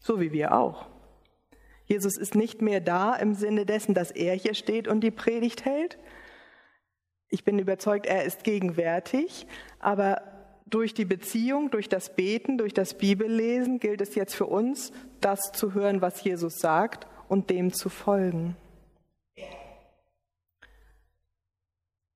So 0.09 0.19
wie 0.19 0.31
wir 0.31 0.57
auch. 0.57 0.87
Jesus 1.85 2.17
ist 2.17 2.33
nicht 2.33 2.63
mehr 2.63 2.81
da 2.81 3.13
im 3.13 3.35
Sinne 3.35 3.67
dessen, 3.67 3.93
dass 3.93 4.09
er 4.09 4.33
hier 4.33 4.55
steht 4.55 4.87
und 4.87 5.01
die 5.01 5.11
Predigt 5.11 5.65
hält. 5.65 5.99
Ich 7.27 7.43
bin 7.43 7.59
überzeugt, 7.59 8.07
er 8.07 8.23
ist 8.23 8.43
gegenwärtig, 8.43 9.45
aber 9.77 10.23
durch 10.65 10.95
die 10.95 11.05
Beziehung, 11.05 11.69
durch 11.69 11.89
das 11.89 12.15
Beten, 12.15 12.57
durch 12.57 12.73
das 12.73 12.95
Bibellesen 12.95 13.79
gilt 13.79 14.01
es 14.01 14.15
jetzt 14.15 14.33
für 14.33 14.47
uns, 14.47 14.91
das 15.21 15.51
zu 15.51 15.75
hören, 15.75 16.01
was 16.01 16.23
Jesus 16.23 16.57
sagt 16.57 17.05
und 17.27 17.51
dem 17.51 17.71
zu 17.71 17.89
folgen. 17.89 18.57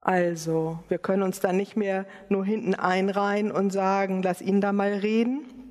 Also, 0.02 0.80
wir 0.90 0.98
können 0.98 1.22
uns 1.22 1.42
da 1.42 1.54
nicht 1.54 1.78
mehr 1.78 2.08
nur 2.28 2.44
hinten 2.44 2.74
einreihen 2.74 3.52
und 3.52 3.70
sagen, 3.70 4.24
lass 4.24 4.42
ihn 4.42 4.62
da 4.62 4.74
mal 4.74 4.94
reden, 4.94 5.63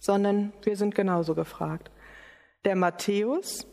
sondern 0.00 0.52
wir 0.62 0.76
sind 0.76 0.94
genauso 0.96 1.36
gefragt. 1.36 1.90
Der 2.64 2.74
Matthäus 2.74 3.66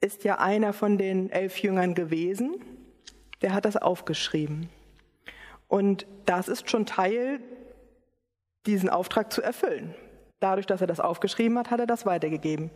ist 0.00 0.22
ja 0.22 0.38
einer 0.38 0.72
von 0.72 0.98
den 0.98 1.30
elf 1.30 1.58
Jüngern 1.58 1.94
gewesen, 1.94 2.62
der 3.42 3.52
hat 3.54 3.64
das 3.64 3.76
aufgeschrieben. 3.76 4.68
Und 5.66 6.06
das 6.26 6.48
ist 6.48 6.70
schon 6.70 6.86
Teil, 6.86 7.40
diesen 8.66 8.88
Auftrag 8.88 9.32
zu 9.32 9.42
erfüllen. 9.42 9.94
Dadurch, 10.40 10.66
dass 10.66 10.80
er 10.80 10.86
das 10.86 11.00
aufgeschrieben 11.00 11.58
hat, 11.58 11.70
hat 11.70 11.80
er 11.80 11.86
das 11.86 12.06
weitergegeben. 12.06 12.70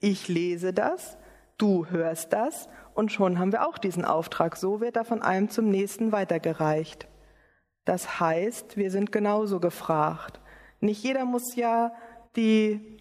Ich 0.00 0.28
lese 0.28 0.72
das, 0.72 1.16
du 1.58 1.86
hörst 1.86 2.32
das 2.32 2.68
und 2.94 3.12
schon 3.12 3.38
haben 3.38 3.52
wir 3.52 3.66
auch 3.66 3.78
diesen 3.78 4.04
Auftrag. 4.04 4.56
So 4.56 4.80
wird 4.80 4.96
er 4.96 5.04
von 5.04 5.22
einem 5.22 5.48
zum 5.48 5.70
nächsten 5.70 6.12
weitergereicht. 6.12 7.08
Das 7.84 8.20
heißt, 8.20 8.76
wir 8.76 8.90
sind 8.90 9.12
genauso 9.12 9.60
gefragt. 9.60 10.40
Nicht 10.84 11.02
jeder 11.02 11.24
muss 11.24 11.56
ja 11.56 11.92
die 12.36 12.98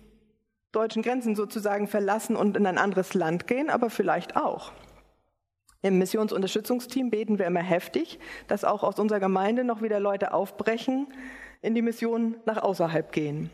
deutschen 0.72 1.04
Grenzen 1.04 1.36
sozusagen 1.36 1.88
verlassen 1.88 2.36
und 2.36 2.56
in 2.56 2.66
ein 2.66 2.78
anderes 2.78 3.14
Land 3.14 3.46
gehen, 3.46 3.70
aber 3.70 3.90
vielleicht 3.90 4.38
auch. 4.38 4.72
Im 5.82 5.98
Missionsunterstützungsteam 6.00 7.10
beten 7.10 7.40
wir 7.40 7.46
immer 7.46 7.62
heftig, 7.62 8.20
dass 8.48 8.64
auch 8.64 8.84
aus 8.84 9.00
unserer 9.00 9.20
Gemeinde 9.20 9.66
noch 9.66 9.82
wieder 9.82 10.00
Leute 10.00 10.34
aufbrechen, 10.34 11.08
in 11.62 11.76
die 11.76 11.82
Mission 11.82 12.38
nach 12.46 12.64
außerhalb 12.64 13.12
gehen. 13.12 13.50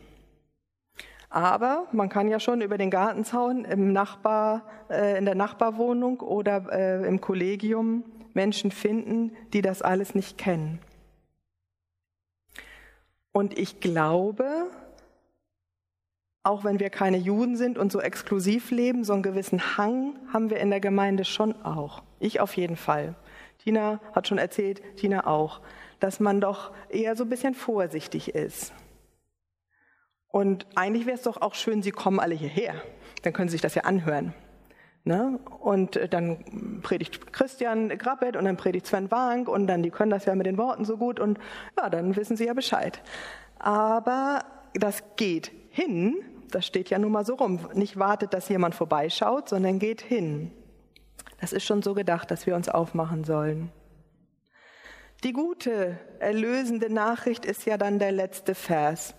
Aber 1.28 1.88
man 1.90 2.08
kann 2.08 2.28
ja 2.28 2.38
schon 2.38 2.60
über 2.60 2.78
den 2.78 2.90
Gartenzaun 2.90 3.64
im 3.64 3.92
Nachbar, 3.92 4.62
äh, 4.88 5.18
in 5.18 5.24
der 5.24 5.34
Nachbarwohnung 5.34 6.20
oder 6.20 6.72
äh, 6.72 7.06
im 7.06 7.20
Kollegium 7.20 8.04
Menschen 8.32 8.70
finden, 8.70 9.32
die 9.52 9.62
das 9.62 9.82
alles 9.82 10.14
nicht 10.14 10.38
kennen. 10.38 10.80
Und 13.32 13.58
ich 13.58 13.80
glaube, 13.80 14.70
auch 16.42 16.64
wenn 16.64 16.80
wir 16.80 16.90
keine 16.90 17.18
Juden 17.18 17.56
sind 17.56 17.78
und 17.78 17.92
so 17.92 18.00
exklusiv 18.00 18.70
leben, 18.70 19.04
so 19.04 19.12
einen 19.12 19.22
gewissen 19.22 19.76
Hang 19.76 20.18
haben 20.32 20.50
wir 20.50 20.58
in 20.58 20.70
der 20.70 20.80
Gemeinde 20.80 21.24
schon 21.24 21.60
auch. 21.62 22.02
Ich 22.18 22.40
auf 22.40 22.56
jeden 22.56 22.76
Fall. 22.76 23.14
Tina 23.58 24.00
hat 24.12 24.26
schon 24.26 24.38
erzählt, 24.38 24.82
Tina 24.96 25.26
auch, 25.26 25.60
dass 26.00 26.18
man 26.18 26.40
doch 26.40 26.72
eher 26.88 27.14
so 27.14 27.24
ein 27.24 27.30
bisschen 27.30 27.54
vorsichtig 27.54 28.34
ist. 28.34 28.72
Und 30.28 30.66
eigentlich 30.76 31.06
wäre 31.06 31.16
es 31.16 31.22
doch 31.22 31.42
auch 31.42 31.54
schön, 31.54 31.82
sie 31.82 31.90
kommen 31.90 32.20
alle 32.20 32.34
hierher. 32.34 32.74
Dann 33.22 33.32
können 33.32 33.48
sie 33.48 33.54
sich 33.54 33.60
das 33.60 33.74
ja 33.74 33.82
anhören. 33.82 34.32
Ne? 35.04 35.40
Und 35.60 35.96
äh, 35.96 36.08
dann 36.08 36.80
predigt 36.82 37.32
Christian 37.32 37.88
Grappet 37.88 38.36
und 38.36 38.44
dann 38.44 38.56
predigt 38.56 38.86
Sven 38.86 39.10
Wank 39.10 39.48
und 39.48 39.66
dann, 39.66 39.82
die 39.82 39.90
können 39.90 40.10
das 40.10 40.26
ja 40.26 40.34
mit 40.34 40.46
den 40.46 40.58
Worten 40.58 40.84
so 40.84 40.98
gut 40.98 41.18
und 41.18 41.38
ja, 41.78 41.88
dann 41.88 42.16
wissen 42.16 42.36
sie 42.36 42.46
ja 42.46 42.52
Bescheid. 42.52 43.00
Aber 43.58 44.44
das 44.74 45.02
geht 45.16 45.52
hin, 45.70 46.16
das 46.50 46.66
steht 46.66 46.90
ja 46.90 46.98
nun 46.98 47.12
mal 47.12 47.24
so 47.24 47.34
rum. 47.34 47.60
Nicht 47.74 47.98
wartet, 47.98 48.34
dass 48.34 48.48
jemand 48.48 48.74
vorbeischaut, 48.74 49.48
sondern 49.48 49.78
geht 49.78 50.02
hin. 50.02 50.50
Das 51.40 51.52
ist 51.52 51.64
schon 51.64 51.82
so 51.82 51.94
gedacht, 51.94 52.30
dass 52.30 52.46
wir 52.46 52.54
uns 52.54 52.68
aufmachen 52.68 53.24
sollen. 53.24 53.70
Die 55.24 55.32
gute, 55.32 55.98
erlösende 56.18 56.92
Nachricht 56.92 57.44
ist 57.44 57.66
ja 57.66 57.76
dann 57.76 57.98
der 57.98 58.12
letzte 58.12 58.54
Vers. 58.54 59.14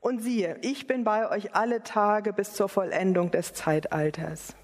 Und 0.00 0.22
siehe, 0.22 0.58
ich 0.62 0.86
bin 0.86 1.04
bei 1.04 1.28
euch 1.30 1.54
alle 1.54 1.82
Tage 1.82 2.32
bis 2.32 2.52
zur 2.52 2.68
Vollendung 2.68 3.30
des 3.30 3.54
Zeitalters. 3.54 4.54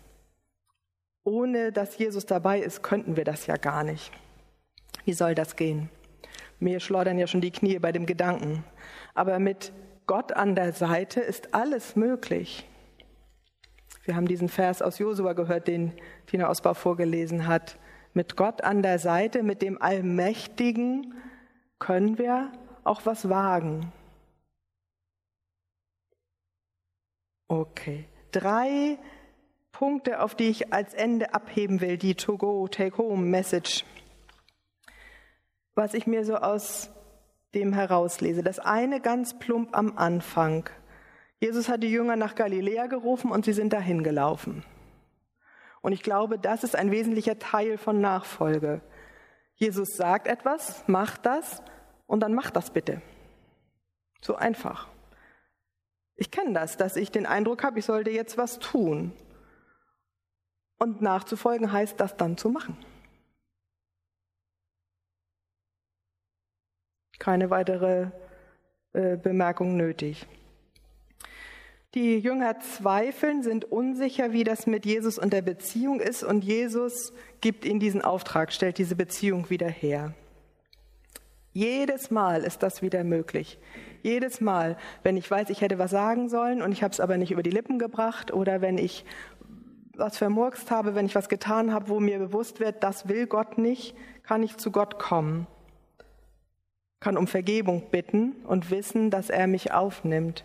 Ohne 1.24 1.72
dass 1.72 1.96
Jesus 1.96 2.26
dabei 2.26 2.60
ist, 2.60 2.82
könnten 2.82 3.16
wir 3.16 3.24
das 3.24 3.46
ja 3.46 3.56
gar 3.56 3.82
nicht. 3.82 4.12
Wie 5.04 5.14
soll 5.14 5.34
das 5.34 5.56
gehen? 5.56 5.88
Mir 6.60 6.80
schleudern 6.80 7.18
ja 7.18 7.26
schon 7.26 7.40
die 7.40 7.50
Knie 7.50 7.78
bei 7.78 7.92
dem 7.92 8.06
Gedanken. 8.06 8.64
Aber 9.14 9.38
mit 9.38 9.72
Gott 10.06 10.32
an 10.32 10.54
der 10.54 10.72
Seite 10.72 11.20
ist 11.20 11.54
alles 11.54 11.96
möglich. 11.96 12.68
Wir 14.04 14.16
haben 14.16 14.28
diesen 14.28 14.50
Vers 14.50 14.82
aus 14.82 14.98
Josua 14.98 15.32
gehört, 15.32 15.66
den 15.66 15.92
Tina 16.26 16.48
Ausbau 16.48 16.74
vorgelesen 16.74 17.46
hat. 17.46 17.78
Mit 18.12 18.36
Gott 18.36 18.62
an 18.62 18.82
der 18.82 18.98
Seite, 18.98 19.42
mit 19.42 19.62
dem 19.62 19.80
Allmächtigen 19.80 21.14
können 21.78 22.18
wir 22.18 22.52
auch 22.84 23.06
was 23.06 23.28
wagen. 23.30 23.92
Okay. 27.48 28.04
Drei 28.30 28.98
Punkte, 29.74 30.20
auf 30.20 30.36
die 30.36 30.48
ich 30.48 30.72
als 30.72 30.94
Ende 30.94 31.34
abheben 31.34 31.80
will, 31.80 31.98
die 31.98 32.14
To-Go, 32.14 32.68
Take-Home-Message. 32.68 33.84
Was 35.74 35.94
ich 35.94 36.06
mir 36.06 36.24
so 36.24 36.36
aus 36.36 36.90
dem 37.54 37.72
herauslese. 37.72 38.44
Das 38.44 38.60
eine 38.60 39.00
ganz 39.00 39.36
plump 39.38 39.76
am 39.76 39.98
Anfang. 39.98 40.70
Jesus 41.40 41.68
hat 41.68 41.82
die 41.82 41.90
Jünger 41.90 42.14
nach 42.14 42.36
Galiläa 42.36 42.86
gerufen 42.86 43.32
und 43.32 43.44
sie 43.44 43.52
sind 43.52 43.72
dahin 43.72 44.04
gelaufen. 44.04 44.64
Und 45.82 45.92
ich 45.92 46.04
glaube, 46.04 46.38
das 46.38 46.62
ist 46.62 46.76
ein 46.76 46.92
wesentlicher 46.92 47.40
Teil 47.40 47.76
von 47.76 48.00
Nachfolge. 48.00 48.80
Jesus 49.56 49.96
sagt 49.96 50.28
etwas, 50.28 50.86
macht 50.86 51.26
das 51.26 51.62
und 52.06 52.20
dann 52.20 52.32
macht 52.32 52.54
das 52.54 52.70
bitte. 52.70 53.02
So 54.20 54.36
einfach. 54.36 54.88
Ich 56.14 56.30
kenne 56.30 56.52
das, 56.52 56.76
dass 56.76 56.94
ich 56.94 57.10
den 57.10 57.26
Eindruck 57.26 57.64
habe, 57.64 57.80
ich 57.80 57.84
sollte 57.84 58.10
jetzt 58.10 58.38
was 58.38 58.60
tun. 58.60 59.12
Und 60.78 61.02
nachzufolgen 61.02 61.72
heißt, 61.72 61.98
das 62.00 62.16
dann 62.16 62.36
zu 62.36 62.50
machen. 62.50 62.76
Keine 67.18 67.50
weitere 67.50 68.10
äh, 68.92 69.16
Bemerkung 69.16 69.76
nötig. 69.76 70.26
Die 71.94 72.18
Jünger 72.18 72.58
zweifeln, 72.58 73.44
sind 73.44 73.64
unsicher, 73.64 74.32
wie 74.32 74.42
das 74.42 74.66
mit 74.66 74.84
Jesus 74.84 75.16
und 75.16 75.32
der 75.32 75.42
Beziehung 75.42 76.00
ist 76.00 76.24
und 76.24 76.42
Jesus 76.42 77.12
gibt 77.40 77.64
ihnen 77.64 77.78
diesen 77.78 78.02
Auftrag, 78.02 78.52
stellt 78.52 78.78
diese 78.78 78.96
Beziehung 78.96 79.48
wieder 79.48 79.68
her. 79.68 80.12
Jedes 81.52 82.10
Mal 82.10 82.42
ist 82.42 82.64
das 82.64 82.82
wieder 82.82 83.04
möglich. 83.04 83.60
Jedes 84.02 84.40
Mal, 84.40 84.76
wenn 85.04 85.16
ich 85.16 85.30
weiß, 85.30 85.50
ich 85.50 85.60
hätte 85.60 85.78
was 85.78 85.92
sagen 85.92 86.28
sollen 86.28 86.62
und 86.62 86.72
ich 86.72 86.82
habe 86.82 86.90
es 86.90 86.98
aber 86.98 87.16
nicht 87.16 87.30
über 87.30 87.44
die 87.44 87.50
Lippen 87.50 87.78
gebracht 87.78 88.32
oder 88.32 88.60
wenn 88.60 88.76
ich 88.76 89.04
was 89.96 90.18
vermurkst 90.18 90.70
habe, 90.70 90.94
wenn 90.94 91.06
ich 91.06 91.14
was 91.14 91.28
getan 91.28 91.72
habe, 91.72 91.88
wo 91.88 92.00
mir 92.00 92.18
bewusst 92.18 92.60
wird, 92.60 92.82
das 92.82 93.08
will 93.08 93.26
Gott 93.26 93.58
nicht, 93.58 93.96
kann 94.22 94.42
ich 94.42 94.56
zu 94.56 94.70
Gott 94.70 94.98
kommen, 94.98 95.46
kann 97.00 97.16
um 97.16 97.26
Vergebung 97.26 97.90
bitten 97.90 98.32
und 98.46 98.70
wissen, 98.70 99.10
dass 99.10 99.30
er 99.30 99.46
mich 99.46 99.72
aufnimmt. 99.72 100.44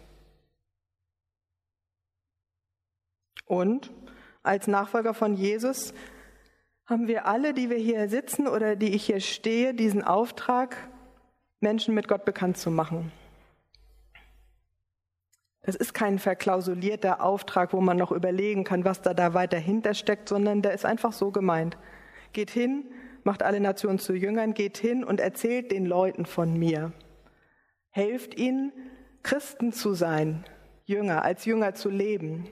Und 3.45 3.91
als 4.43 4.67
Nachfolger 4.67 5.13
von 5.13 5.33
Jesus 5.33 5.93
haben 6.85 7.07
wir 7.07 7.25
alle, 7.25 7.53
die 7.53 7.69
wir 7.69 7.77
hier 7.77 8.09
sitzen 8.09 8.47
oder 8.47 8.75
die 8.75 8.93
ich 8.95 9.05
hier 9.05 9.19
stehe, 9.19 9.73
diesen 9.73 10.03
Auftrag, 10.03 10.75
Menschen 11.59 11.93
mit 11.93 12.07
Gott 12.07 12.25
bekannt 12.25 12.57
zu 12.57 12.71
machen. 12.71 13.12
Das 15.69 15.75
ist 15.75 15.93
kein 15.93 16.17
verklausulierter 16.17 17.21
Auftrag, 17.21 17.73
wo 17.73 17.79
man 17.79 17.95
noch 17.95 18.12
überlegen 18.12 18.63
kann, 18.63 18.86
was 18.86 19.03
da, 19.03 19.13
da 19.13 19.36
weiter 19.36 19.60
hinter 19.60 19.93
steckt, 19.93 20.27
sondern 20.27 20.63
der 20.63 20.73
ist 20.73 20.84
einfach 20.84 21.13
so 21.13 21.29
gemeint. 21.29 21.77
Geht 22.34 22.49
hin, 22.49 22.86
macht 23.23 23.43
alle 23.43 23.60
Nationen 23.60 23.99
zu 23.99 24.15
Jüngern, 24.15 24.55
geht 24.55 24.79
hin 24.79 25.03
und 25.03 25.19
erzählt 25.19 25.71
den 25.71 25.86
Leuten 25.86 26.25
von 26.25 26.58
mir. 26.58 26.91
Helft 27.91 28.36
ihnen, 28.36 28.71
Christen 29.21 29.71
zu 29.71 29.93
sein, 29.93 30.43
Jünger, 30.86 31.23
als 31.23 31.45
Jünger 31.45 31.75
zu 31.75 31.91
leben. 31.91 32.47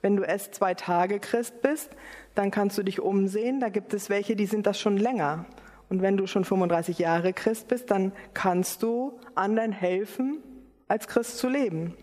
Wenn 0.00 0.16
du 0.16 0.22
erst 0.22 0.54
zwei 0.54 0.72
Tage 0.72 1.20
Christ 1.20 1.60
bist, 1.60 1.90
dann 2.34 2.50
kannst 2.50 2.78
du 2.78 2.82
dich 2.82 2.98
umsehen. 2.98 3.60
Da 3.60 3.68
gibt 3.68 3.92
es 3.92 4.08
welche, 4.08 4.36
die 4.36 4.46
sind 4.46 4.66
das 4.66 4.80
schon 4.80 4.96
länger. 4.96 5.44
Und 5.90 6.00
wenn 6.00 6.16
du 6.16 6.26
schon 6.26 6.46
35 6.46 6.98
Jahre 6.98 7.34
Christ 7.34 7.68
bist, 7.68 7.90
dann 7.90 8.12
kannst 8.32 8.82
du 8.82 9.20
anderen 9.34 9.72
helfen, 9.72 10.42
als 10.88 11.08
Christ 11.08 11.36
zu 11.36 11.50
leben. 11.50 11.94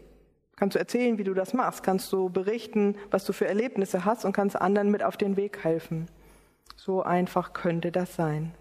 Kannst 0.61 0.75
du 0.75 0.79
erzählen, 0.79 1.17
wie 1.17 1.23
du 1.23 1.33
das 1.33 1.55
machst? 1.55 1.81
Kannst 1.81 2.13
du 2.13 2.29
berichten, 2.29 2.95
was 3.09 3.25
du 3.25 3.33
für 3.33 3.47
Erlebnisse 3.47 4.05
hast 4.05 4.25
und 4.25 4.31
kannst 4.31 4.55
anderen 4.55 4.91
mit 4.91 5.01
auf 5.01 5.17
den 5.17 5.35
Weg 5.35 5.63
helfen? 5.63 6.05
So 6.75 7.01
einfach 7.01 7.53
könnte 7.53 7.91
das 7.91 8.15
sein. 8.15 8.53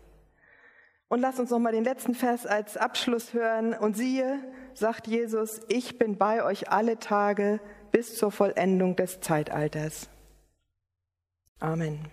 Und 1.09 1.21
lass 1.21 1.39
uns 1.39 1.51
noch 1.51 1.59
mal 1.59 1.73
den 1.73 1.85
letzten 1.85 2.15
Vers 2.15 2.47
als 2.47 2.79
Abschluss 2.79 3.35
hören. 3.35 3.75
Und 3.75 3.99
siehe, 3.99 4.39
sagt 4.73 5.09
Jesus, 5.09 5.61
ich 5.69 5.99
bin 5.99 6.17
bei 6.17 6.43
euch 6.43 6.71
alle 6.71 6.99
Tage 6.99 7.61
bis 7.93 8.17
zur 8.17 8.33
Vollendung 8.33 8.97
des 8.97 9.21
Zeitalters. 9.21 10.09
Amen. 11.59 12.07